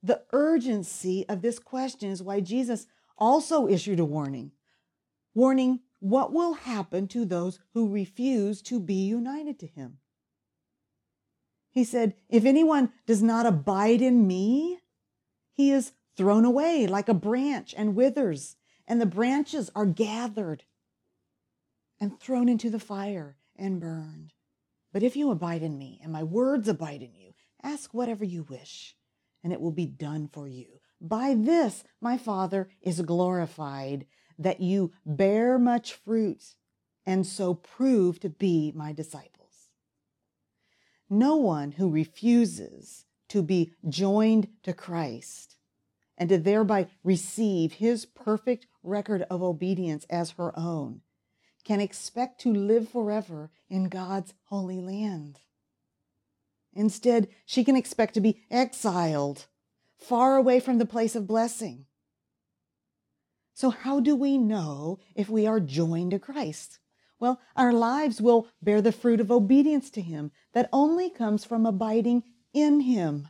The 0.00 0.22
urgency 0.32 1.28
of 1.28 1.42
this 1.42 1.58
question 1.58 2.10
is 2.10 2.22
why 2.22 2.38
Jesus 2.38 2.86
also 3.18 3.66
issued 3.66 3.98
a 3.98 4.04
warning, 4.04 4.52
warning 5.34 5.80
what 5.98 6.32
will 6.32 6.54
happen 6.54 7.08
to 7.08 7.24
those 7.24 7.58
who 7.74 7.92
refuse 7.92 8.62
to 8.62 8.78
be 8.78 9.04
united 9.04 9.58
to 9.58 9.66
him. 9.66 9.98
He 11.72 11.82
said, 11.82 12.14
If 12.28 12.44
anyone 12.44 12.92
does 13.04 13.20
not 13.20 13.46
abide 13.46 14.00
in 14.00 14.28
me, 14.28 14.78
he 15.54 15.72
is 15.72 15.90
thrown 16.16 16.44
away 16.44 16.86
like 16.86 17.08
a 17.08 17.14
branch 17.14 17.74
and 17.76 17.96
withers, 17.96 18.54
and 18.88 19.00
the 19.00 19.06
branches 19.06 19.70
are 19.76 19.86
gathered 19.86 20.64
and 22.00 22.18
thrown 22.18 22.48
into 22.48 22.70
the 22.70 22.80
fire 22.80 23.36
and 23.54 23.78
burned. 23.78 24.32
But 24.92 25.02
if 25.02 25.14
you 25.14 25.30
abide 25.30 25.62
in 25.62 25.76
me, 25.78 26.00
and 26.02 26.10
my 26.10 26.22
words 26.22 26.66
abide 26.66 27.02
in 27.02 27.14
you, 27.14 27.34
ask 27.62 27.92
whatever 27.92 28.24
you 28.24 28.44
wish, 28.44 28.96
and 29.44 29.52
it 29.52 29.60
will 29.60 29.72
be 29.72 29.86
done 29.86 30.30
for 30.32 30.48
you. 30.48 30.80
By 31.00 31.34
this 31.36 31.84
my 32.00 32.16
Father 32.16 32.70
is 32.80 33.02
glorified, 33.02 34.06
that 34.38 34.60
you 34.60 34.92
bear 35.04 35.58
much 35.58 35.92
fruit, 35.92 36.54
and 37.04 37.26
so 37.26 37.54
prove 37.54 38.18
to 38.20 38.30
be 38.30 38.72
my 38.74 38.92
disciples. 38.92 39.68
No 41.10 41.36
one 41.36 41.72
who 41.72 41.90
refuses 41.90 43.04
to 43.28 43.42
be 43.42 43.74
joined 43.88 44.48
to 44.62 44.72
Christ 44.72 45.57
and 46.18 46.28
to 46.28 46.36
thereby 46.36 46.88
receive 47.02 47.74
his 47.74 48.04
perfect 48.04 48.66
record 48.82 49.22
of 49.30 49.42
obedience 49.42 50.04
as 50.10 50.32
her 50.32 50.52
own 50.58 51.00
can 51.64 51.80
expect 51.80 52.40
to 52.40 52.52
live 52.52 52.88
forever 52.88 53.50
in 53.68 53.88
God's 53.88 54.34
holy 54.44 54.80
land. 54.80 55.40
Instead, 56.72 57.28
she 57.44 57.64
can 57.64 57.76
expect 57.76 58.14
to 58.14 58.20
be 58.20 58.42
exiled 58.50 59.46
far 59.98 60.36
away 60.36 60.60
from 60.60 60.78
the 60.78 60.86
place 60.86 61.14
of 61.14 61.26
blessing. 61.26 61.86
So, 63.52 63.70
how 63.70 64.00
do 64.00 64.14
we 64.14 64.38
know 64.38 64.98
if 65.14 65.28
we 65.28 65.46
are 65.46 65.60
joined 65.60 66.12
to 66.12 66.18
Christ? 66.18 66.78
Well, 67.20 67.40
our 67.56 67.72
lives 67.72 68.22
will 68.22 68.48
bear 68.62 68.80
the 68.80 68.92
fruit 68.92 69.20
of 69.20 69.32
obedience 69.32 69.90
to 69.90 70.00
Him 70.00 70.30
that 70.52 70.68
only 70.72 71.10
comes 71.10 71.44
from 71.44 71.66
abiding 71.66 72.22
in 72.54 72.80
Him. 72.80 73.28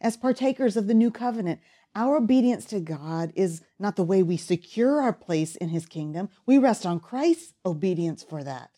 As 0.00 0.16
partakers 0.16 0.76
of 0.76 0.86
the 0.86 0.94
new 0.94 1.10
covenant, 1.10 1.60
our 1.94 2.16
obedience 2.16 2.64
to 2.66 2.80
God 2.80 3.32
is 3.36 3.62
not 3.78 3.96
the 3.96 4.04
way 4.04 4.22
we 4.22 4.36
secure 4.36 5.00
our 5.00 5.12
place 5.12 5.56
in 5.56 5.68
His 5.68 5.86
kingdom. 5.86 6.28
We 6.44 6.58
rest 6.58 6.84
on 6.84 7.00
Christ's 7.00 7.54
obedience 7.64 8.22
for 8.22 8.42
that. 8.42 8.70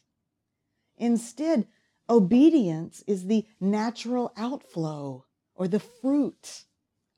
Instead, 0.98 1.66
obedience 2.08 3.02
is 3.06 3.26
the 3.26 3.46
natural 3.60 4.32
outflow 4.36 5.24
or 5.54 5.66
the 5.66 5.80
fruit 5.80 6.64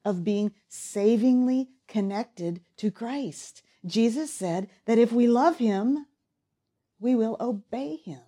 of 0.05 0.25
being 0.25 0.53
savingly 0.69 1.69
connected 1.89 2.61
to 2.77 2.91
Christ. 2.91 3.63
Jesus 3.85 4.33
said 4.33 4.69
that 4.87 4.99
if 4.99 5.13
we 5.13 5.27
love 5.27 5.59
Him, 5.59 6.07
we 7.01 7.15
will 7.15 7.37
obey 7.41 7.97
Him. 7.97 8.23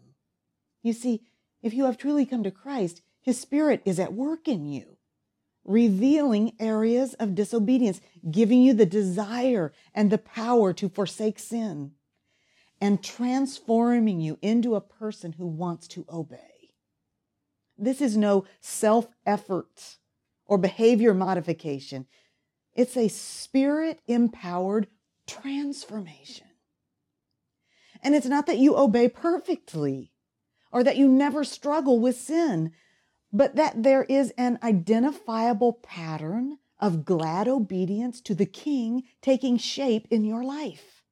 You 0.82 0.92
see, 0.92 1.22
if 1.62 1.74
you 1.74 1.84
have 1.84 1.98
truly 1.98 2.26
come 2.26 2.42
to 2.42 2.50
Christ, 2.50 3.02
His 3.20 3.40
Spirit 3.40 3.82
is 3.84 4.00
at 4.00 4.12
work 4.12 4.48
in 4.48 4.66
you, 4.66 4.96
revealing 5.64 6.52
areas 6.58 7.14
of 7.14 7.34
disobedience, 7.34 8.00
giving 8.30 8.62
you 8.62 8.72
the 8.72 8.86
desire 8.86 9.72
and 9.94 10.11
the 10.11 10.18
power 10.18 10.72
to 10.72 10.88
forsake 10.88 11.38
sin, 11.38 11.92
and 12.80 13.04
transforming 13.04 14.20
you 14.20 14.38
into 14.40 14.74
a 14.74 14.80
person 14.80 15.32
who 15.32 15.46
wants 15.46 15.86
to 15.88 16.06
obey. 16.11 16.74
This 17.76 18.00
is 18.00 18.16
no 18.16 18.44
self 18.61 19.08
effort 19.26 19.96
or 20.46 20.58
behavior 20.58 21.14
modification. 21.14 22.06
It's 22.74 22.96
a 22.96 23.08
spirit 23.08 24.00
empowered 24.06 24.86
transformation. 25.26 26.46
And 28.02 28.14
it's 28.14 28.26
not 28.26 28.46
that 28.46 28.58
you 28.58 28.76
obey 28.76 29.08
perfectly 29.08 30.12
or 30.72 30.82
that 30.84 30.96
you 30.96 31.08
never 31.08 31.44
struggle 31.44 31.98
with 31.98 32.16
sin, 32.16 32.72
but 33.32 33.56
that 33.56 33.82
there 33.82 34.04
is 34.04 34.32
an 34.36 34.58
identifiable 34.62 35.74
pattern 35.74 36.58
of 36.78 37.04
glad 37.04 37.46
obedience 37.46 38.20
to 38.22 38.34
the 38.34 38.46
King 38.46 39.04
taking 39.20 39.56
shape 39.56 40.08
in 40.10 40.24
your 40.24 40.42
life. 40.42 41.02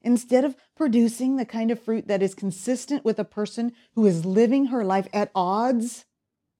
Instead 0.00 0.44
of 0.44 0.56
producing 0.76 1.36
the 1.36 1.44
kind 1.44 1.70
of 1.70 1.80
fruit 1.80 2.08
that 2.08 2.22
is 2.22 2.34
consistent 2.34 3.04
with 3.04 3.18
a 3.18 3.24
person 3.24 3.72
who 3.94 4.04
is 4.04 4.24
living 4.24 4.66
her 4.66 4.84
life 4.84 5.06
at 5.12 5.30
odds 5.34 6.04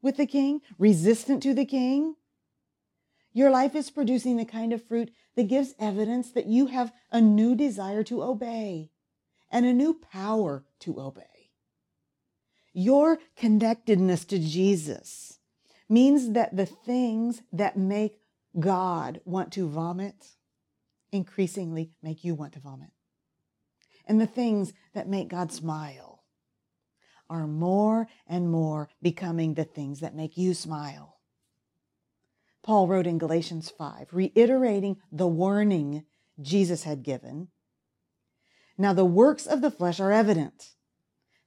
with 0.00 0.16
the 0.16 0.26
king, 0.26 0.60
resistant 0.78 1.42
to 1.42 1.54
the 1.54 1.64
king. 1.64 2.16
Your 3.32 3.50
life 3.50 3.74
is 3.74 3.90
producing 3.90 4.36
the 4.36 4.44
kind 4.44 4.72
of 4.72 4.84
fruit 4.84 5.10
that 5.36 5.48
gives 5.48 5.74
evidence 5.78 6.30
that 6.32 6.46
you 6.46 6.66
have 6.66 6.92
a 7.10 7.20
new 7.20 7.54
desire 7.54 8.02
to 8.04 8.22
obey 8.22 8.90
and 9.50 9.64
a 9.64 9.72
new 9.72 9.94
power 9.94 10.64
to 10.80 11.00
obey. 11.00 11.31
Your 12.72 13.18
connectedness 13.36 14.24
to 14.26 14.38
Jesus 14.38 15.38
means 15.88 16.32
that 16.32 16.56
the 16.56 16.66
things 16.66 17.42
that 17.52 17.76
make 17.76 18.18
God 18.58 19.20
want 19.24 19.52
to 19.52 19.68
vomit 19.68 20.36
increasingly 21.10 21.92
make 22.02 22.24
you 22.24 22.34
want 22.34 22.54
to 22.54 22.60
vomit. 22.60 22.90
And 24.06 24.20
the 24.20 24.26
things 24.26 24.72
that 24.94 25.08
make 25.08 25.28
God 25.28 25.52
smile 25.52 26.24
are 27.28 27.46
more 27.46 28.08
and 28.26 28.50
more 28.50 28.88
becoming 29.00 29.54
the 29.54 29.64
things 29.64 30.00
that 30.00 30.14
make 30.14 30.36
you 30.36 30.54
smile. 30.54 31.18
Paul 32.62 32.88
wrote 32.88 33.06
in 33.06 33.18
Galatians 33.18 33.70
5, 33.70 34.08
reiterating 34.12 34.96
the 35.10 35.26
warning 35.26 36.04
Jesus 36.40 36.84
had 36.84 37.02
given. 37.02 37.48
Now, 38.78 38.92
the 38.92 39.04
works 39.04 39.46
of 39.46 39.60
the 39.60 39.70
flesh 39.70 40.00
are 40.00 40.12
evident 40.12 40.74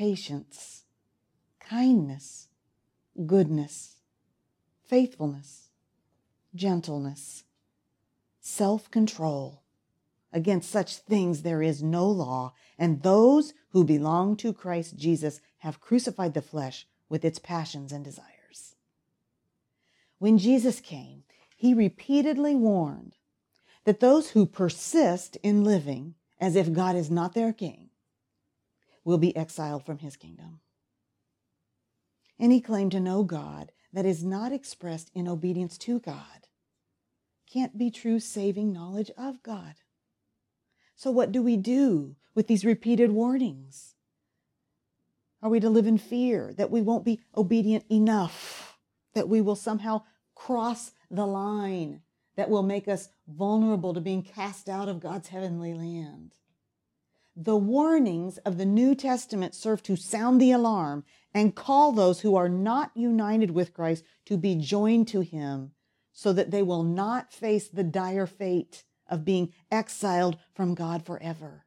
patience, 0.00 0.84
kindness, 1.60 2.48
goodness, 3.26 3.96
faithfulness, 4.82 5.68
gentleness, 6.54 7.44
self 8.40 8.90
control. 8.90 9.62
Against 10.32 10.70
such 10.70 10.96
things 10.96 11.42
there 11.42 11.60
is 11.60 11.82
no 11.82 12.08
law, 12.08 12.54
and 12.78 13.02
those 13.02 13.52
who 13.72 13.84
belong 13.84 14.38
to 14.38 14.54
Christ 14.54 14.96
Jesus 14.96 15.42
have 15.58 15.82
crucified 15.82 16.32
the 16.32 16.40
flesh 16.40 16.86
with 17.10 17.22
its 17.22 17.38
passions 17.38 17.92
and 17.92 18.02
desires. 18.02 18.76
When 20.18 20.38
Jesus 20.38 20.80
came, 20.80 21.24
he 21.54 21.74
repeatedly 21.74 22.54
warned 22.54 23.16
that 23.84 24.00
those 24.00 24.30
who 24.30 24.46
persist 24.46 25.36
in 25.42 25.62
living 25.62 26.14
as 26.40 26.56
if 26.56 26.72
God 26.72 26.96
is 26.96 27.10
not 27.10 27.34
their 27.34 27.52
king 27.52 27.89
will 29.04 29.18
be 29.18 29.36
exiled 29.36 29.84
from 29.84 29.98
his 29.98 30.16
kingdom. 30.16 30.60
Any 32.38 32.60
claim 32.60 32.90
to 32.90 33.00
know 33.00 33.22
God 33.22 33.72
that 33.92 34.06
is 34.06 34.24
not 34.24 34.52
expressed 34.52 35.10
in 35.14 35.28
obedience 35.28 35.76
to 35.78 35.98
God 36.00 36.48
can't 37.50 37.76
be 37.76 37.90
true 37.90 38.20
saving 38.20 38.72
knowledge 38.72 39.10
of 39.18 39.42
God. 39.42 39.74
So, 40.94 41.10
what 41.10 41.32
do 41.32 41.42
we 41.42 41.56
do 41.56 42.16
with 42.34 42.46
these 42.46 42.64
repeated 42.64 43.10
warnings? 43.10 43.94
Are 45.42 45.50
we 45.50 45.60
to 45.60 45.70
live 45.70 45.86
in 45.86 45.98
fear 45.98 46.52
that 46.56 46.70
we 46.70 46.82
won't 46.82 47.04
be 47.04 47.20
obedient 47.36 47.84
enough, 47.90 48.78
that 49.14 49.28
we 49.28 49.40
will 49.40 49.56
somehow 49.56 50.02
cross 50.34 50.92
the 51.10 51.26
line 51.26 52.02
that 52.36 52.50
will 52.50 52.62
make 52.62 52.86
us 52.86 53.08
vulnerable 53.26 53.94
to 53.94 54.00
being 54.00 54.22
cast 54.22 54.68
out 54.68 54.88
of 54.88 55.00
God's 55.00 55.28
heavenly 55.28 55.74
land? 55.74 56.32
The 57.42 57.56
warnings 57.56 58.36
of 58.38 58.58
the 58.58 58.66
New 58.66 58.94
Testament 58.94 59.54
serve 59.54 59.82
to 59.84 59.96
sound 59.96 60.42
the 60.42 60.52
alarm 60.52 61.04
and 61.32 61.54
call 61.54 61.90
those 61.90 62.20
who 62.20 62.36
are 62.36 62.50
not 62.50 62.90
united 62.94 63.52
with 63.52 63.72
Christ 63.72 64.04
to 64.26 64.36
be 64.36 64.56
joined 64.56 65.08
to 65.08 65.20
him 65.20 65.72
so 66.12 66.34
that 66.34 66.50
they 66.50 66.62
will 66.62 66.82
not 66.82 67.32
face 67.32 67.66
the 67.66 67.82
dire 67.82 68.26
fate 68.26 68.84
of 69.08 69.24
being 69.24 69.54
exiled 69.70 70.36
from 70.52 70.74
God 70.74 71.06
forever. 71.06 71.64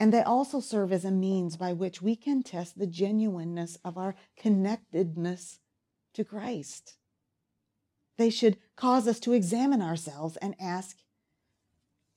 And 0.00 0.12
they 0.12 0.22
also 0.22 0.58
serve 0.58 0.90
as 0.90 1.04
a 1.04 1.12
means 1.12 1.56
by 1.56 1.72
which 1.72 2.02
we 2.02 2.16
can 2.16 2.42
test 2.42 2.76
the 2.76 2.88
genuineness 2.88 3.78
of 3.84 3.96
our 3.96 4.16
connectedness 4.36 5.60
to 6.14 6.24
Christ. 6.24 6.96
They 8.16 8.28
should 8.28 8.58
cause 8.74 9.06
us 9.06 9.20
to 9.20 9.34
examine 9.34 9.82
ourselves 9.82 10.36
and 10.38 10.56
ask 10.58 10.96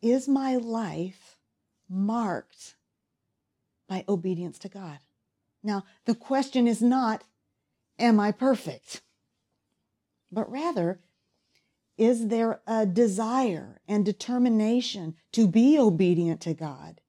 Is 0.02 0.28
my 0.28 0.56
life 0.56 1.25
marked 1.90 2.76
by 3.88 4.04
obedience 4.08 4.60
to 4.60 4.70
God? 4.70 5.00
Now, 5.64 5.84
the 6.06 6.16
question 6.16 6.68
is 6.68 6.82
not, 6.82 7.24
Am 7.98 8.20
I 8.20 8.32
perfect? 8.32 9.02
But 10.32 10.52
rather, 10.52 11.00
is 11.98 12.28
there 12.28 12.60
a 12.68 12.86
desire 12.86 13.80
and 13.88 14.04
determination 14.04 15.16
to 15.32 15.48
be 15.48 15.80
obedient 15.80 16.42
to 16.42 16.54
God 16.54 17.00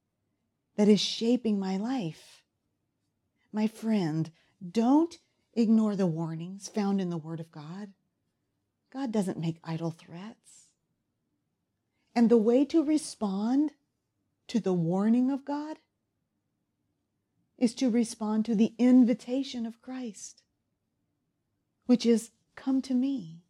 that 0.76 0.88
is 0.88 1.00
shaping 1.00 1.58
my 1.58 1.76
life? 1.76 2.42
My 3.52 3.66
friend, 3.66 4.30
don't 4.70 5.18
ignore 5.54 5.96
the 5.96 6.06
warnings 6.06 6.68
found 6.68 7.00
in 7.00 7.10
the 7.10 7.16
Word 7.16 7.40
of 7.40 7.50
God. 7.50 7.92
God 8.92 9.10
doesn't 9.10 9.38
make 9.38 9.58
idle 9.64 9.90
threats. 9.90 10.68
And 12.14 12.30
the 12.30 12.36
way 12.36 12.64
to 12.66 12.84
respond 12.84 13.72
to 14.48 14.60
the 14.60 14.72
warning 14.72 15.30
of 15.30 15.44
God 15.44 15.78
is 17.58 17.74
to 17.74 17.90
respond 17.90 18.44
to 18.44 18.54
the 18.54 18.74
invitation 18.78 19.66
of 19.66 19.80
Christ, 19.80 20.42
which 21.86 22.04
is, 22.04 22.30
Come 22.54 22.80
to 22.82 22.94
me 22.94 23.42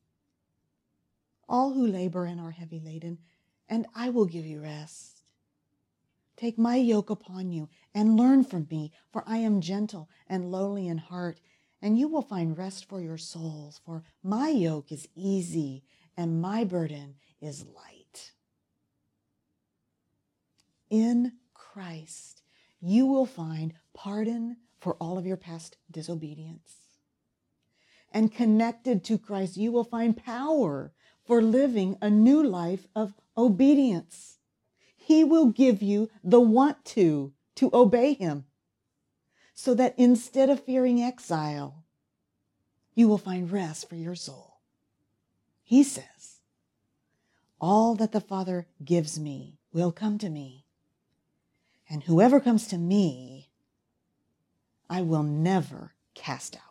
all 1.48 1.72
who 1.72 1.86
labor 1.86 2.24
and 2.24 2.40
are 2.40 2.50
heavy 2.50 2.80
laden, 2.80 3.18
and 3.68 3.86
I 3.94 4.10
will 4.10 4.26
give 4.26 4.46
you 4.46 4.60
rest. 4.60 5.22
Take 6.36 6.58
my 6.58 6.76
yoke 6.76 7.08
upon 7.08 7.50
you 7.50 7.68
and 7.94 8.16
learn 8.16 8.44
from 8.44 8.66
me, 8.70 8.92
for 9.10 9.24
I 9.26 9.38
am 9.38 9.60
gentle 9.60 10.08
and 10.26 10.50
lowly 10.50 10.86
in 10.86 10.98
heart, 10.98 11.40
and 11.80 11.98
you 11.98 12.08
will 12.08 12.22
find 12.22 12.58
rest 12.58 12.88
for 12.88 13.00
your 13.00 13.16
souls. 13.16 13.80
For 13.84 14.02
my 14.22 14.48
yoke 14.50 14.92
is 14.92 15.08
easy 15.14 15.84
and 16.16 16.40
my 16.40 16.64
burden 16.64 17.16
is 17.40 17.64
light. 17.64 17.95
In 20.90 21.32
Christ, 21.54 22.42
you 22.80 23.06
will 23.06 23.26
find 23.26 23.74
pardon 23.94 24.58
for 24.78 24.94
all 24.94 25.18
of 25.18 25.26
your 25.26 25.36
past 25.36 25.76
disobedience. 25.90 26.74
And 28.12 28.32
connected 28.32 29.04
to 29.04 29.18
Christ, 29.18 29.56
you 29.56 29.72
will 29.72 29.84
find 29.84 30.16
power 30.16 30.92
for 31.24 31.42
living 31.42 31.96
a 32.00 32.08
new 32.08 32.42
life 32.42 32.86
of 32.94 33.14
obedience. 33.36 34.38
He 34.96 35.24
will 35.24 35.46
give 35.46 35.82
you 35.82 36.08
the 36.22 36.40
want 36.40 36.84
to, 36.86 37.32
to 37.56 37.70
obey 37.72 38.14
Him, 38.14 38.44
so 39.54 39.74
that 39.74 39.94
instead 39.96 40.50
of 40.50 40.64
fearing 40.64 41.02
exile, 41.02 41.84
you 42.94 43.08
will 43.08 43.18
find 43.18 43.50
rest 43.50 43.88
for 43.88 43.96
your 43.96 44.14
soul. 44.14 44.60
He 45.62 45.82
says, 45.82 46.40
All 47.60 47.94
that 47.96 48.12
the 48.12 48.20
Father 48.20 48.68
gives 48.84 49.18
me 49.18 49.58
will 49.72 49.92
come 49.92 50.18
to 50.18 50.30
me, 50.30 50.65
and 51.88 52.02
whoever 52.02 52.40
comes 52.40 52.66
to 52.68 52.78
me, 52.78 53.50
I 54.88 55.02
will 55.02 55.22
never 55.22 55.94
cast 56.14 56.56
out. 56.56 56.65